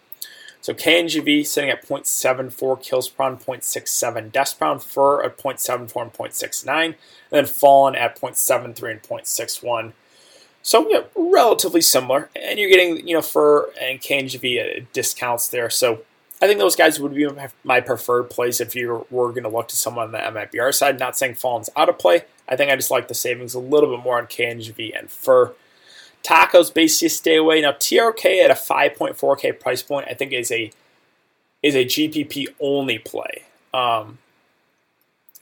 So 0.61 0.75
KNGV 0.75 1.47
sitting 1.47 1.71
at 1.71 1.87
0.74 1.87 2.83
kills 2.83 3.09
per 3.09 3.25
round, 3.25 3.41
0.67 3.41 4.31
deaths 4.31 4.53
per 4.53 4.79
fer 4.79 5.23
at 5.25 5.39
0.74 5.39 6.03
and 6.03 6.13
0.69, 6.13 6.85
and 6.85 6.95
then 7.31 7.47
Fallen 7.47 7.95
at 7.95 8.21
0.73 8.21 8.91
and 8.91 9.03
0.61. 9.03 9.93
So 10.61 10.87
yeah, 10.91 11.05
relatively 11.15 11.81
similar, 11.81 12.29
and 12.37 12.59
you're 12.59 12.69
getting 12.69 13.09
you 13.09 13.15
know 13.15 13.23
fer 13.23 13.71
and 13.81 14.01
KNGV 14.01 14.87
discounts 14.93 15.49
there. 15.49 15.71
So 15.71 16.03
I 16.43 16.47
think 16.47 16.59
those 16.59 16.77
guys 16.77 17.01
would 17.01 17.15
be 17.15 17.27
my 17.65 17.81
preferred 17.81 18.25
place 18.25 18.61
if 18.61 18.75
you 18.75 19.07
were 19.09 19.31
going 19.31 19.45
to 19.45 19.49
look 19.49 19.69
to 19.69 19.77
someone 19.77 20.07
on 20.07 20.13
the 20.13 20.19
MIBR 20.19 20.75
side. 20.75 20.99
Not 20.99 21.17
saying 21.17 21.37
Fallen's 21.37 21.71
out 21.75 21.89
of 21.89 21.99
play. 21.99 22.25
I 22.47 22.57
think 22.57 22.71
I 22.71 22.77
just 22.77 22.91
like 22.91 23.09
the 23.09 23.15
savings 23.15 23.55
a 23.55 23.61
little 23.61 23.97
bit 23.97 24.05
more 24.05 24.19
on 24.19 24.27
KNGV 24.27 24.99
and 24.99 25.11
fer. 25.11 25.55
Tacos 26.27 26.73
basically 26.73 27.09
stay 27.09 27.37
away. 27.37 27.61
Now 27.61 27.73
TRK 27.73 28.43
at 28.43 28.51
a 28.51 28.55
5.4K 28.55 29.61
price 29.61 29.83
point, 29.83 30.09
I 30.11 30.15
think 30.15 30.33
is 30.33 30.51
a 30.51 30.71
is 31.63 31.75
a 31.75 31.85
GPP 31.85 32.49
only 32.61 32.99
play. 32.99 33.45
Um, 33.73 34.19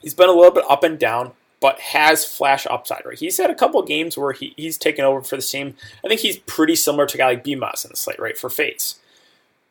he's 0.01 0.13
been 0.13 0.29
a 0.29 0.33
little 0.33 0.51
bit 0.51 0.65
up 0.69 0.83
and 0.83 0.97
down, 0.97 1.31
but 1.59 1.79
has 1.79 2.25
flash 2.25 2.67
upside. 2.69 3.05
Right, 3.05 3.17
he's 3.17 3.37
had 3.37 3.49
a 3.49 3.55
couple 3.55 3.81
games 3.83 4.17
where 4.17 4.31
he, 4.31 4.53
he's 4.57 4.77
taken 4.77 5.05
over 5.05 5.21
for 5.21 5.35
the 5.35 5.41
team. 5.41 5.75
I 6.03 6.07
think 6.07 6.21
he's 6.21 6.37
pretty 6.37 6.75
similar 6.75 7.05
to 7.07 7.15
a 7.15 7.17
guy 7.17 7.27
like 7.29 7.43
Bymas 7.43 7.85
in 7.85 7.89
the 7.89 7.97
slate, 7.97 8.19
right? 8.19 8.37
For 8.37 8.49
Fates, 8.49 8.99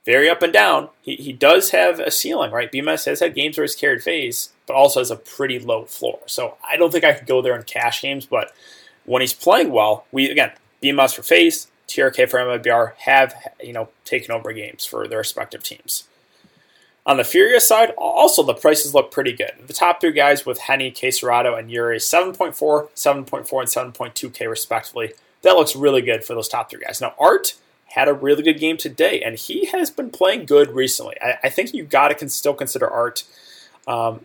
very 0.04 0.28
up 0.28 0.42
and 0.42 0.52
down. 0.52 0.88
He, 1.02 1.16
he 1.16 1.32
does 1.32 1.70
have 1.70 1.98
a 2.00 2.10
ceiling, 2.10 2.50
right? 2.50 2.70
BMOS 2.70 3.06
has 3.06 3.20
had 3.20 3.34
games 3.34 3.56
where 3.56 3.64
he's 3.64 3.76
carried 3.76 4.02
FaZe, 4.02 4.50
but 4.66 4.74
also 4.74 5.00
has 5.00 5.10
a 5.10 5.16
pretty 5.16 5.58
low 5.58 5.84
floor. 5.84 6.18
So 6.26 6.56
I 6.68 6.76
don't 6.76 6.92
think 6.92 7.04
I 7.04 7.12
could 7.12 7.26
go 7.26 7.40
there 7.40 7.56
in 7.56 7.62
cash 7.62 8.02
games, 8.02 8.26
but 8.26 8.52
when 9.04 9.22
he's 9.22 9.32
playing 9.32 9.70
well, 9.70 10.06
we 10.12 10.30
again 10.30 10.52
Bymas 10.82 11.14
for 11.14 11.22
FaZe, 11.22 11.68
TRK 11.88 12.28
for 12.28 12.38
MIBR 12.38 12.94
have 12.98 13.34
you 13.62 13.72
know 13.72 13.88
taken 14.04 14.30
over 14.30 14.52
games 14.52 14.84
for 14.84 15.06
their 15.06 15.18
respective 15.18 15.62
teams. 15.62 16.04
On 17.06 17.18
the 17.18 17.24
Furious 17.24 17.68
side, 17.68 17.90
also 17.98 18.42
the 18.42 18.54
prices 18.54 18.94
look 18.94 19.10
pretty 19.10 19.32
good. 19.32 19.52
The 19.66 19.74
top 19.74 20.00
three 20.00 20.12
guys 20.12 20.46
with 20.46 20.60
HEN1, 20.60 20.94
KSCERATO, 20.94 21.58
and 21.58 21.70
yuurih, 21.70 21.96
7.4, 21.96 22.54
7.4, 22.94 23.84
and 23.84 23.94
7.2K 23.94 24.48
respectively. 24.48 25.12
That 25.42 25.56
looks 25.56 25.76
really 25.76 26.00
good 26.00 26.24
for 26.24 26.34
those 26.34 26.48
top 26.48 26.70
three 26.70 26.80
guys. 26.80 27.02
Now, 27.02 27.14
Art 27.18 27.56
had 27.88 28.08
a 28.08 28.14
really 28.14 28.42
good 28.42 28.58
game 28.58 28.78
today, 28.78 29.20
and 29.20 29.36
he 29.36 29.66
has 29.66 29.90
been 29.90 30.08
playing 30.08 30.46
good 30.46 30.70
recently. 30.70 31.16
I, 31.20 31.38
I 31.44 31.48
think 31.50 31.74
you 31.74 31.84
got 31.84 32.18
to 32.18 32.28
still 32.30 32.54
consider 32.54 32.88
Art. 32.88 33.24
Um, 33.86 34.24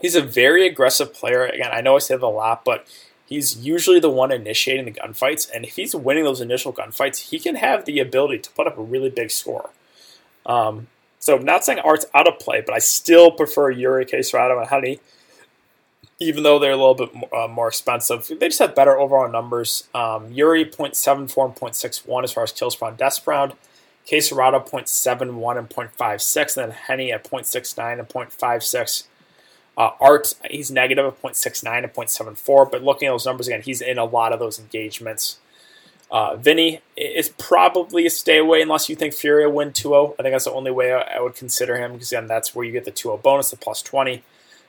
he's 0.00 0.16
a 0.16 0.20
very 0.20 0.66
aggressive 0.66 1.14
player. 1.14 1.46
Again, 1.46 1.70
I 1.72 1.80
know 1.80 1.94
I 1.94 2.00
say 2.00 2.16
that 2.16 2.22
a 2.22 2.26
lot, 2.26 2.64
but 2.64 2.88
he's 3.26 3.56
usually 3.64 4.00
the 4.00 4.10
one 4.10 4.32
initiating 4.32 4.84
the 4.84 4.92
gunfights, 4.92 5.50
and 5.54 5.64
if 5.64 5.76
he's 5.76 5.94
winning 5.94 6.24
those 6.24 6.40
initial 6.40 6.72
gunfights, 6.72 7.30
he 7.30 7.38
can 7.38 7.56
have 7.56 7.84
the 7.84 7.98
ability 7.98 8.38
to 8.40 8.50
put 8.50 8.66
up 8.66 8.78
a 8.78 8.82
really 8.82 9.10
big 9.10 9.30
score. 9.30 9.70
Um, 10.46 10.88
so, 11.18 11.38
not 11.38 11.64
saying 11.64 11.78
Art's 11.78 12.06
out 12.14 12.28
of 12.28 12.38
play, 12.38 12.60
but 12.60 12.74
I 12.74 12.78
still 12.78 13.30
prefer 13.30 13.72
yuurih, 13.72 14.10
KSCERATO, 14.10 14.58
and 14.58 14.68
Honey, 14.68 15.00
even 16.20 16.42
though 16.42 16.58
they're 16.58 16.72
a 16.72 16.76
little 16.76 16.94
bit 16.94 17.14
more, 17.14 17.34
uh, 17.34 17.48
more 17.48 17.68
expensive. 17.68 18.28
They 18.28 18.48
just 18.48 18.58
have 18.58 18.74
better 18.74 18.98
overall 18.98 19.30
numbers. 19.30 19.88
Um, 19.94 20.30
yuurih 20.30 20.74
0.74 20.74 21.18
and 21.18 21.28
0.61 21.28 22.24
as 22.24 22.32
far 22.32 22.44
as 22.44 22.52
kills 22.52 22.76
per 22.76 22.90
deaths 22.90 23.20
per 23.20 23.32
round. 23.32 23.54
KSCERATO 24.06 24.68
0.71 24.68 25.58
and 25.58 25.70
0.56, 25.70 26.56
and 26.56 26.72
then 26.72 26.78
HEN1 26.88 27.14
at 27.14 27.24
0.69 27.24 27.98
and 27.98 28.08
0.56. 28.08 29.04
Uh, 29.76 29.90
Art, 30.00 30.34
he's 30.50 30.70
negative 30.70 31.04
of 31.04 31.20
0.69 31.20 31.84
and 31.84 31.92
0.74, 31.92 32.70
but 32.70 32.82
looking 32.82 33.08
at 33.08 33.10
those 33.10 33.26
numbers 33.26 33.48
again, 33.48 33.62
he's 33.62 33.80
in 33.80 33.98
a 33.98 34.04
lot 34.04 34.32
of 34.32 34.38
those 34.38 34.58
engagements. 34.58 35.38
Uh, 36.10 36.36
VINI 36.36 36.80
is 36.96 37.30
probably 37.30 38.06
a 38.06 38.10
stay 38.10 38.38
away 38.38 38.62
unless 38.62 38.88
you 38.88 38.94
think 38.94 39.14
Furia 39.14 39.50
win 39.50 39.72
2-0. 39.72 40.12
I 40.12 40.22
think 40.22 40.32
that's 40.32 40.44
the 40.44 40.52
only 40.52 40.70
way 40.70 40.92
I, 40.92 41.20
would 41.20 41.34
consider 41.34 41.76
him 41.76 41.94
because 41.94 42.12
again, 42.12 42.28
that's 42.28 42.54
where 42.54 42.64
you 42.64 42.70
get 42.70 42.84
the 42.84 42.92
2-0 42.92 43.20
bonus, 43.20 43.50
the 43.50 43.56
plus 43.56 43.82
20. 43.82 44.22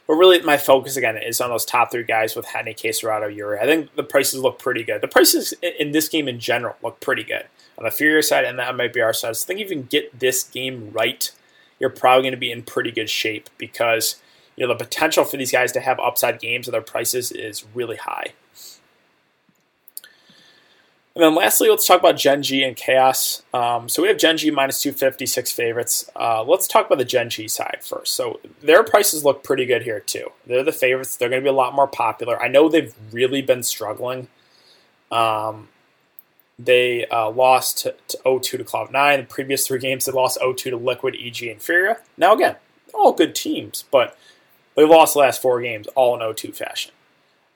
But 0.07 0.13
really, 0.15 0.41
my 0.41 0.57
focus 0.57 0.97
again 0.97 1.17
is 1.17 1.41
on 1.41 1.49
those 1.49 1.65
top 1.65 1.91
three 1.91 2.03
guys 2.03 2.35
with 2.35 2.47
HEN1, 2.47 2.77
KSCERATO, 2.77 3.35
yuurih. 3.35 3.61
I 3.61 3.65
think 3.65 3.95
the 3.95 4.03
prices 4.03 4.39
look 4.39 4.59
pretty 4.59 4.83
good. 4.83 5.01
The 5.01 5.07
prices 5.07 5.53
in 5.61 5.91
this 5.91 6.09
game 6.09 6.27
in 6.27 6.39
general 6.39 6.75
look 6.81 6.99
pretty 6.99 7.23
good 7.23 7.45
on 7.77 7.83
the 7.83 7.91
Furia 7.91 8.23
side 8.23 8.45
and 8.45 8.57
the 8.57 8.63
MIBR 8.63 9.15
side. 9.15 9.35
So 9.35 9.45
I 9.45 9.47
think 9.47 9.59
if 9.59 9.69
you 9.69 9.77
can 9.77 9.87
get 9.87 10.19
this 10.19 10.43
game 10.43 10.91
right, 10.91 11.31
you're 11.79 11.89
probably 11.89 12.23
going 12.23 12.33
to 12.33 12.37
be 12.37 12.51
in 12.51 12.63
pretty 12.63 12.91
good 12.91 13.09
shape 13.09 13.49
because 13.57 14.21
you 14.55 14.65
know 14.65 14.73
the 14.73 14.83
potential 14.83 15.23
for 15.23 15.37
these 15.37 15.51
guys 15.51 15.71
to 15.73 15.79
have 15.79 15.99
upside 15.99 16.39
games 16.39 16.67
at 16.67 16.71
their 16.71 16.81
prices 16.81 17.31
is 17.31 17.65
really 17.73 17.97
high. 17.97 18.33
And 21.15 21.23
then 21.23 21.33
lastly, 21.33 21.69
let's 21.69 21.87
talk 21.87 22.01
about 22.01 22.17
Gen 22.17 22.43
G 22.43 22.61
and 22.61 22.75
Chaos. 22.75 23.41
Um, 23.53 23.87
so 23.87 24.01
we 24.01 24.09
have 24.09 24.17
Gen 24.17 24.35
G 24.35 24.51
minus 24.51 24.81
256 24.81 25.49
favorites. 25.49 26.09
Uh, 26.13 26.43
let's 26.43 26.67
talk 26.67 26.87
about 26.87 26.97
the 26.97 27.05
Gen 27.05 27.29
G 27.29 27.47
side 27.47 27.77
first. 27.81 28.13
So 28.13 28.41
their 28.61 28.83
prices 28.83 29.23
look 29.23 29.41
pretty 29.41 29.65
good 29.65 29.83
here 29.83 30.01
too. 30.01 30.31
They're 30.45 30.63
the 30.63 30.73
favorites. 30.73 31.15
They're 31.15 31.29
going 31.29 31.41
to 31.41 31.45
be 31.45 31.49
a 31.49 31.53
lot 31.53 31.73
more 31.73 31.87
popular. 31.87 32.41
I 32.41 32.49
know 32.49 32.67
they've 32.67 32.93
really 33.13 33.41
been 33.41 33.63
struggling. 33.63 34.27
Um, 35.09 35.69
they 36.59 37.05
uh, 37.07 37.29
lost 37.29 37.79
to, 37.79 37.95
to 38.09 38.17
0-2 38.25 38.41
to 38.41 38.63
Cloud9. 38.65 39.17
The 39.17 39.23
previous 39.23 39.67
three 39.67 39.79
games, 39.79 40.05
they 40.05 40.11
lost 40.11 40.37
0-2 40.41 40.57
to 40.57 40.77
Liquid, 40.77 41.15
EG, 41.17 41.43
and 41.43 41.61
Furia. 41.61 41.97
Now 42.17 42.33
again, 42.33 42.57
all 42.93 43.13
good 43.13 43.35
teams, 43.35 43.85
but 43.89 44.17
They've 44.75 44.89
lost 44.89 45.13
the 45.13 45.19
last 45.19 45.41
four 45.41 45.61
games 45.61 45.87
all 45.95 46.15
in 46.15 46.21
0-2 46.21 46.55
fashion. 46.55 46.91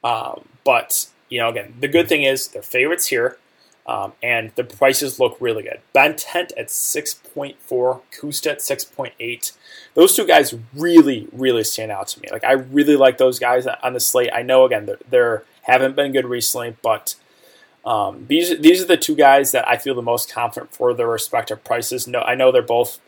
Um, 0.04 0.48
but, 0.64 1.08
you 1.28 1.40
know, 1.40 1.50
again, 1.50 1.76
the 1.80 1.88
good 1.88 2.08
thing 2.08 2.24
is 2.24 2.48
they're 2.48 2.62
favorites 2.62 3.08
here, 3.08 3.38
um, 3.86 4.14
and 4.24 4.52
the 4.56 4.64
prices 4.64 5.20
look 5.20 5.36
really 5.40 5.64
good. 5.64 5.82
BnTeT 5.94 6.52
at 6.58 6.68
6.4, 6.68 7.56
koosta 7.60 8.52
at 8.52 8.60
6.8. 8.60 9.52
Those 9.96 10.16
two 10.16 10.26
guys 10.26 10.56
really, 10.74 11.28
really 11.34 11.64
stand 11.64 11.92
out 11.92 12.08
to 12.10 12.22
me. 12.22 12.30
Like, 12.32 12.44
I 12.44 12.54
really 12.54 12.96
like 12.96 13.18
those 13.18 13.40
guys 13.40 13.68
on 13.68 13.94
the 13.94 14.00
slate. 14.00 14.32
I 14.34 14.42
know, 14.42 14.66
again, 14.66 14.86
they're, 14.86 15.00
they're 15.10 15.44
haven't 15.70 15.96
been 15.96 16.12
good 16.12 16.26
recently, 16.26 16.76
but 16.82 17.16
um, 17.86 18.26
these 18.28 18.60
these 18.60 18.82
are 18.82 18.88
the 18.88 18.98
two 18.98 19.16
guys 19.16 19.52
that 19.52 19.68
I 19.68 19.78
feel 19.78 19.96
the 19.96 20.02
most 20.02 20.32
confident 20.32 20.74
for 20.74 20.94
their 20.94 21.08
respective 21.08 21.64
prices. 21.64 22.08
No, 22.08 22.20
I 22.20 22.36
know 22.36 22.52
they're 22.52 22.62
both 22.62 23.00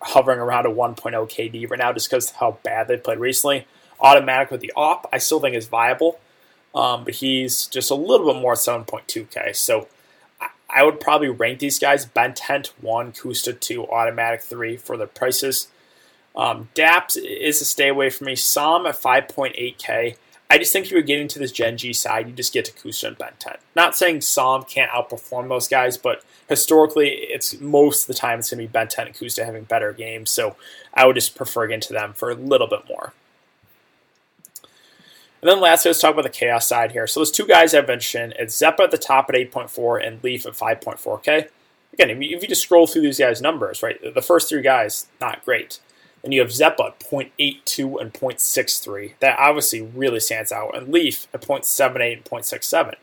hovering 0.00 0.38
around 0.38 0.66
a 0.66 0.70
1.0 0.70 0.96
KD 0.96 1.68
right 1.68 1.78
now 1.78 1.92
just 1.92 2.10
because 2.10 2.30
how 2.30 2.58
bad 2.62 2.88
they 2.88 2.96
played 2.96 3.18
recently. 3.18 3.66
autimatic 4.00 4.50
with 4.50 4.60
the 4.60 4.72
op, 4.76 5.08
I 5.12 5.18
still 5.18 5.40
think 5.40 5.56
is 5.56 5.66
viable, 5.66 6.18
um, 6.74 7.04
but 7.04 7.14
he's 7.14 7.66
just 7.66 7.90
a 7.90 7.94
little 7.94 8.32
bit 8.32 8.40
more 8.40 8.54
7.2K. 8.54 9.54
So 9.56 9.88
I, 10.40 10.48
I 10.68 10.82
would 10.84 11.00
probably 11.00 11.28
rank 11.28 11.60
these 11.60 11.78
guys 11.78 12.06
BnTeT 12.06 12.68
1, 12.80 13.12
koosta 13.12 13.58
2, 13.58 13.84
autimatic 13.84 14.42
3 14.42 14.76
for 14.76 14.96
their 14.96 15.06
prices. 15.06 15.68
Um, 16.36 16.68
Daps 16.74 17.16
is 17.16 17.62
a 17.62 17.64
stay 17.64 17.88
away 17.88 18.10
from 18.10 18.26
me. 18.26 18.36
Psalm 18.36 18.86
at 18.86 19.00
5.8K. 19.00 20.16
I 20.48 20.58
just 20.58 20.72
think 20.72 20.86
if 20.86 20.92
you're 20.92 21.02
getting 21.02 21.28
to 21.28 21.38
this 21.38 21.50
Gen 21.50 21.76
G 21.76 21.92
side, 21.92 22.28
you 22.28 22.32
just 22.32 22.52
get 22.52 22.64
to 22.66 22.72
koosta 22.72 23.08
and 23.08 23.18
BnTeT. 23.18 23.56
Not 23.74 23.96
saying 23.96 24.20
Psalm 24.20 24.62
can't 24.62 24.90
outperform 24.92 25.48
those 25.48 25.66
guys, 25.66 25.96
but 25.96 26.22
historically, 26.48 27.08
it's 27.08 27.60
most 27.60 28.02
of 28.02 28.08
the 28.08 28.14
time 28.14 28.38
it's 28.38 28.50
going 28.50 28.64
to 28.64 28.72
be 28.72 28.78
BnTeT 28.78 29.06
and 29.06 29.14
koosta 29.14 29.44
having 29.44 29.64
better 29.64 29.92
games. 29.92 30.30
So 30.30 30.56
I 30.94 31.06
would 31.06 31.16
just 31.16 31.34
prefer 31.34 31.66
getting 31.66 31.80
to 31.82 31.92
them 31.92 32.12
for 32.12 32.30
a 32.30 32.34
little 32.34 32.68
bit 32.68 32.86
more. 32.88 33.12
And 35.42 35.50
then 35.50 35.60
lastly, 35.60 35.90
let's 35.90 36.00
talk 36.00 36.12
about 36.12 36.22
the 36.22 36.30
chaos 36.30 36.66
side 36.66 36.92
here. 36.92 37.06
So 37.06 37.20
those 37.20 37.30
two 37.30 37.46
guys 37.46 37.74
I've 37.74 37.88
mentioned, 37.88 38.34
it's 38.38 38.60
Xeppaa 38.60 38.84
at 38.84 38.90
the 38.90 38.98
top 38.98 39.28
at 39.28 39.34
8.4 39.34 40.06
and 40.06 40.22
Leaf 40.24 40.46
at 40.46 40.54
5.4K. 40.54 41.48
Again, 41.92 42.10
if 42.10 42.42
you 42.42 42.48
just 42.48 42.62
scroll 42.62 42.86
through 42.86 43.02
these 43.02 43.18
guys' 43.18 43.42
numbers, 43.42 43.82
right, 43.82 43.98
the 44.14 44.22
first 44.22 44.48
three 44.48 44.62
guys, 44.62 45.06
not 45.20 45.44
great. 45.44 45.80
Then 46.26 46.32
you 46.32 46.40
have 46.40 46.50
Xeppaa 46.50 46.88
at 46.88 46.98
0.82 46.98 48.00
and 48.00 48.12
0.63. 48.12 49.12
That 49.20 49.38
obviously 49.38 49.80
really 49.80 50.18
stands 50.18 50.50
out. 50.50 50.76
And 50.76 50.92
Leaf 50.92 51.28
at 51.32 51.40
0.78 51.40 52.14
and 52.14 52.24
0.67. 52.24 52.94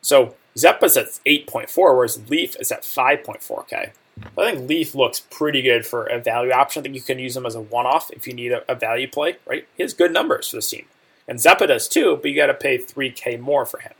So 0.00 0.34
Xeppaa's 0.56 0.96
at 0.96 1.08
8.4, 1.26 1.76
whereas 1.76 2.30
Leaf 2.30 2.56
is 2.58 2.72
at 2.72 2.84
5.4K. 2.84 3.90
I 4.38 4.50
think 4.50 4.66
Leaf 4.66 4.94
looks 4.94 5.20
pretty 5.20 5.60
good 5.60 5.84
for 5.84 6.06
a 6.06 6.18
value 6.18 6.50
option. 6.50 6.80
I 6.80 6.82
think 6.84 6.94
you 6.94 7.02
can 7.02 7.18
use 7.18 7.36
him 7.36 7.44
as 7.44 7.54
a 7.54 7.60
one-off 7.60 8.10
if 8.12 8.26
you 8.26 8.32
need 8.32 8.52
a, 8.52 8.62
a 8.66 8.74
value 8.74 9.10
play, 9.10 9.36
right? 9.44 9.68
He 9.76 9.82
has 9.82 9.92
good 9.92 10.14
numbers 10.14 10.48
for 10.48 10.56
this 10.56 10.70
team. 10.70 10.86
And 11.28 11.38
Xeppaa 11.38 11.68
does 11.68 11.86
too, 11.86 12.18
but 12.22 12.30
you 12.30 12.34
got 12.34 12.46
to 12.46 12.54
pay 12.54 12.78
3K 12.78 13.38
more 13.38 13.66
for 13.66 13.80
him. 13.80 13.92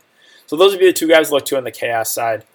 So 0.47 0.55
those 0.55 0.71
would 0.71 0.79
be 0.79 0.87
the 0.87 0.93
two 0.93 1.07
guys 1.07 1.27
to 1.27 1.35
look 1.35 1.45
to 1.45 1.57
on 1.57 1.65
the 1.65 1.71
chaos 1.71 2.11
side. 2.11 2.45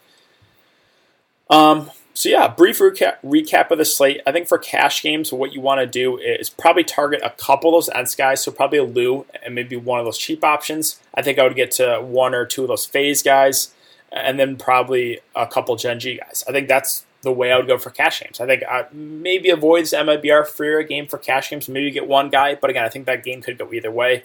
Um, 1.49 1.93
so 2.15 2.29
yeah, 2.29 2.47
brief 2.47 2.79
recap, 2.79 3.17
recap 3.25 3.73
of 3.73 3.79
the 3.79 3.85
slate. 3.85 4.21
I 4.25 4.31
think 4.31 4.47
for 4.47 4.57
cash 4.57 5.03
games, 5.03 5.33
what 5.33 5.53
you 5.53 5.61
want 5.61 5.81
to 5.81 5.87
do 5.87 6.17
is 6.17 6.49
probably 6.49 6.85
target 6.85 7.21
a 7.25 7.31
couple 7.31 7.71
of 7.71 7.85
those 7.85 7.93
ENCE 7.93 8.15
guys, 8.15 8.43
so 8.43 8.53
probably 8.53 8.79
allu 8.79 9.27
and 9.45 9.53
maybe 9.53 9.75
one 9.75 9.99
of 9.99 10.05
those 10.05 10.17
cheap 10.17 10.45
options. 10.45 11.01
I 11.13 11.23
think 11.23 11.41
I 11.41 11.43
would 11.43 11.57
get 11.57 11.73
to 11.73 11.99
one 11.99 12.33
or 12.33 12.47
two 12.47 12.63
of 12.63 12.69
those 12.69 12.87
FaZe 12.87 13.23
guys, 13.25 13.75
and 14.13 14.39
then 14.39 14.57
probably 14.57 15.21
a 15.35 15.47
couple 15.49 15.75
Gen 15.75 15.99
G 15.99 16.17
guys. 16.17 16.45
I 16.49 16.53
think 16.53 16.69
that's 16.69 17.05
the 17.23 17.33
way 17.33 17.51
I 17.51 17.57
would 17.57 17.67
go 17.67 17.79
for 17.79 17.91
cash 17.91 18.21
games. 18.21 18.39
I 18.39 18.47
think 18.47 18.63
I 18.63 18.87
maybe 18.93 19.51
avoids 19.51 19.93
MIBR 19.93 20.47
freer 20.47 20.85
game 20.85 21.09
for 21.09 21.19
cash 21.19 21.51
games. 21.51 21.69
Maybe 21.69 21.91
get 21.91 22.07
one 22.07 22.31
guy, 22.31 22.55
but 22.55 22.71
again, 22.71 22.85
I 22.85 22.91
think 22.91 23.07
that 23.07 23.25
game 23.25 23.43
could 23.43 23.59
go 23.59 23.73
either 23.73 23.91
way. 23.91 24.23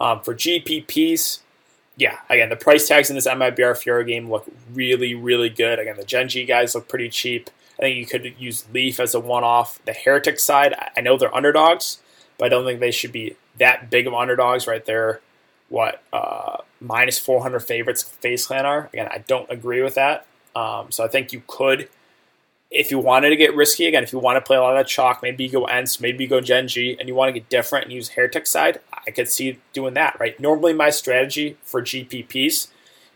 Um, 0.00 0.22
for 0.22 0.34
GPPs, 0.34 1.41
yeah, 1.96 2.18
again, 2.30 2.48
the 2.48 2.56
price 2.56 2.88
tags 2.88 3.10
in 3.10 3.16
this 3.16 3.26
MIBR 3.26 3.76
Furia 3.76 4.04
game 4.04 4.30
look 4.30 4.46
really, 4.72 5.14
really 5.14 5.48
good. 5.48 5.78
Again, 5.78 5.96
the 5.96 6.04
Gen 6.04 6.28
G 6.28 6.44
guys 6.44 6.74
look 6.74 6.88
pretty 6.88 7.08
cheap. 7.08 7.50
I 7.78 7.82
think 7.82 7.96
you 7.96 8.06
could 8.06 8.34
use 8.38 8.66
Leaf 8.72 9.00
as 9.00 9.14
a 9.14 9.20
one 9.20 9.44
off. 9.44 9.82
The 9.84 9.92
Heretic 9.92 10.38
side, 10.38 10.74
I 10.96 11.00
know 11.00 11.16
they're 11.16 11.34
underdogs, 11.34 11.98
but 12.38 12.46
I 12.46 12.48
don't 12.48 12.64
think 12.64 12.80
they 12.80 12.90
should 12.90 13.12
be 13.12 13.36
that 13.58 13.90
big 13.90 14.06
of 14.06 14.14
underdogs 14.14 14.66
right 14.66 14.84
there. 14.84 15.20
What, 15.68 16.02
uh, 16.12 16.58
minus 16.80 17.18
400 17.18 17.60
favorites 17.60 18.02
FaZe 18.02 18.46
Clan 18.46 18.66
are? 18.66 18.90
Again, 18.92 19.08
I 19.10 19.18
don't 19.18 19.50
agree 19.50 19.82
with 19.82 19.94
that. 19.94 20.26
Um, 20.54 20.90
so 20.90 21.04
I 21.04 21.08
think 21.08 21.32
you 21.32 21.42
could 21.46 21.88
if 22.72 22.90
you 22.90 22.98
wanted 22.98 23.28
to 23.28 23.36
get 23.36 23.54
risky, 23.54 23.86
again, 23.86 24.02
if 24.02 24.14
you 24.14 24.18
want 24.18 24.36
to 24.36 24.40
play 24.40 24.56
a 24.56 24.60
lot 24.60 24.78
of 24.78 24.86
chalk, 24.86 25.22
maybe 25.22 25.44
you 25.44 25.50
go 25.50 25.66
ENCE, 25.66 26.00
maybe 26.00 26.24
you 26.24 26.30
go 26.30 26.40
Gen 26.40 26.68
G, 26.68 26.96
and 26.98 27.06
you 27.06 27.14
want 27.14 27.28
to 27.28 27.32
get 27.38 27.50
different 27.50 27.84
and 27.84 27.92
use 27.92 28.08
Heretic 28.10 28.46
side, 28.46 28.80
I 29.06 29.10
could 29.10 29.28
see 29.28 29.58
doing 29.74 29.92
that, 29.94 30.18
right? 30.18 30.40
Normally, 30.40 30.72
my 30.72 30.88
strategy 30.88 31.58
for 31.62 31.82
GPPs 31.82 32.68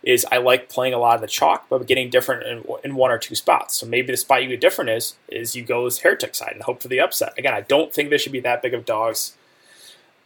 is 0.03 0.27
I 0.31 0.37
like 0.37 0.69
playing 0.69 0.93
a 0.93 0.99
lot 0.99 1.15
of 1.15 1.23
the 1.23 1.27
chalk, 1.27 1.67
but 1.71 1.87
getting 1.87 2.11
different 2.11 2.47
in, 2.47 2.65
in 2.85 2.97
one 2.97 3.11
or 3.11 3.19
two 3.19 3.35
spots. 3.35 3.77
So 3.77 3.87
maybe 3.87 4.13
the 4.13 4.19
spot 4.19 4.43
you 4.43 4.51
get 4.51 4.61
different 4.61 4.91
is 4.91 5.17
is 5.29 5.57
you 5.57 5.65
go 5.65 5.87
as 5.87 6.01
Heretic 6.01 6.35
side 6.35 6.53
and 6.53 6.63
hope 6.63 6.83
for 6.83 6.89
the 6.89 7.01
upset. 7.01 7.33
Again, 7.39 7.55
I 7.55 7.63
don't 7.63 7.93
think 7.93 8.11
they 8.11 8.19
should 8.19 8.33
be 8.33 8.41
that 8.41 8.61
big 8.61 8.75
of 8.75 8.85
dogs. 8.85 9.37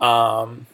Um, 0.01 0.67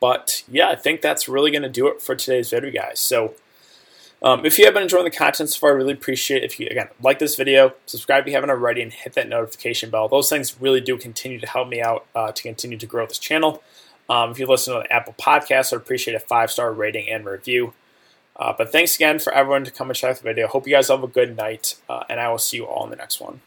but 0.00 0.44
yeah, 0.48 0.68
I 0.68 0.76
think 0.76 1.00
that's 1.00 1.28
really 1.28 1.50
going 1.50 1.62
to 1.62 1.68
do 1.68 1.88
it 1.88 2.00
for 2.00 2.14
today's 2.14 2.50
video, 2.50 2.70
guys. 2.70 3.00
So 3.00 3.34
um, 4.24 4.44
if 4.44 4.58
you 4.58 4.64
have 4.64 4.74
been 4.74 4.82
enjoying 4.82 5.04
the 5.04 5.10
content 5.10 5.50
so 5.50 5.58
far, 5.60 5.70
I 5.70 5.74
really 5.74 5.92
appreciate 5.92 6.42
it 6.42 6.46
if 6.46 6.58
you, 6.58 6.66
again, 6.66 6.88
like 7.02 7.18
this 7.18 7.36
video, 7.36 7.74
subscribe 7.84 8.22
if 8.22 8.28
you 8.28 8.32
haven't 8.32 8.50
already, 8.50 8.80
and 8.80 8.92
hit 8.92 9.12
that 9.12 9.28
notification 9.28 9.90
bell. 9.90 10.08
Those 10.08 10.30
things 10.30 10.60
really 10.60 10.80
do 10.80 10.96
continue 10.96 11.38
to 11.38 11.46
help 11.46 11.68
me 11.68 11.82
out 11.82 12.06
uh, 12.14 12.32
to 12.32 12.42
continue 12.42 12.78
to 12.78 12.86
grow 12.86 13.06
this 13.06 13.18
channel. 13.18 13.62
Um, 14.08 14.30
if 14.30 14.38
you 14.38 14.46
listen 14.46 14.74
to 14.74 14.80
the 14.80 14.92
Apple 14.92 15.14
Podcast, 15.20 15.72
I'd 15.72 15.76
appreciate 15.76 16.14
a 16.14 16.20
five-star 16.20 16.72
rating 16.72 17.08
and 17.08 17.24
review. 17.24 17.74
Uh, 18.36 18.52
but 18.56 18.72
thanks 18.72 18.96
again 18.96 19.18
for 19.18 19.32
everyone 19.32 19.64
to 19.64 19.70
come 19.70 19.90
and 19.90 19.96
check 19.96 20.10
out 20.10 20.16
the 20.16 20.22
video. 20.22 20.48
Hope 20.48 20.66
you 20.66 20.74
guys 20.74 20.88
have 20.88 21.04
a 21.04 21.06
good 21.06 21.36
night, 21.36 21.76
uh, 21.88 22.04
and 22.08 22.18
I 22.18 22.28
will 22.30 22.38
see 22.38 22.56
you 22.56 22.64
all 22.64 22.84
in 22.84 22.90
the 22.90 22.96
next 22.96 23.20
one. 23.20 23.40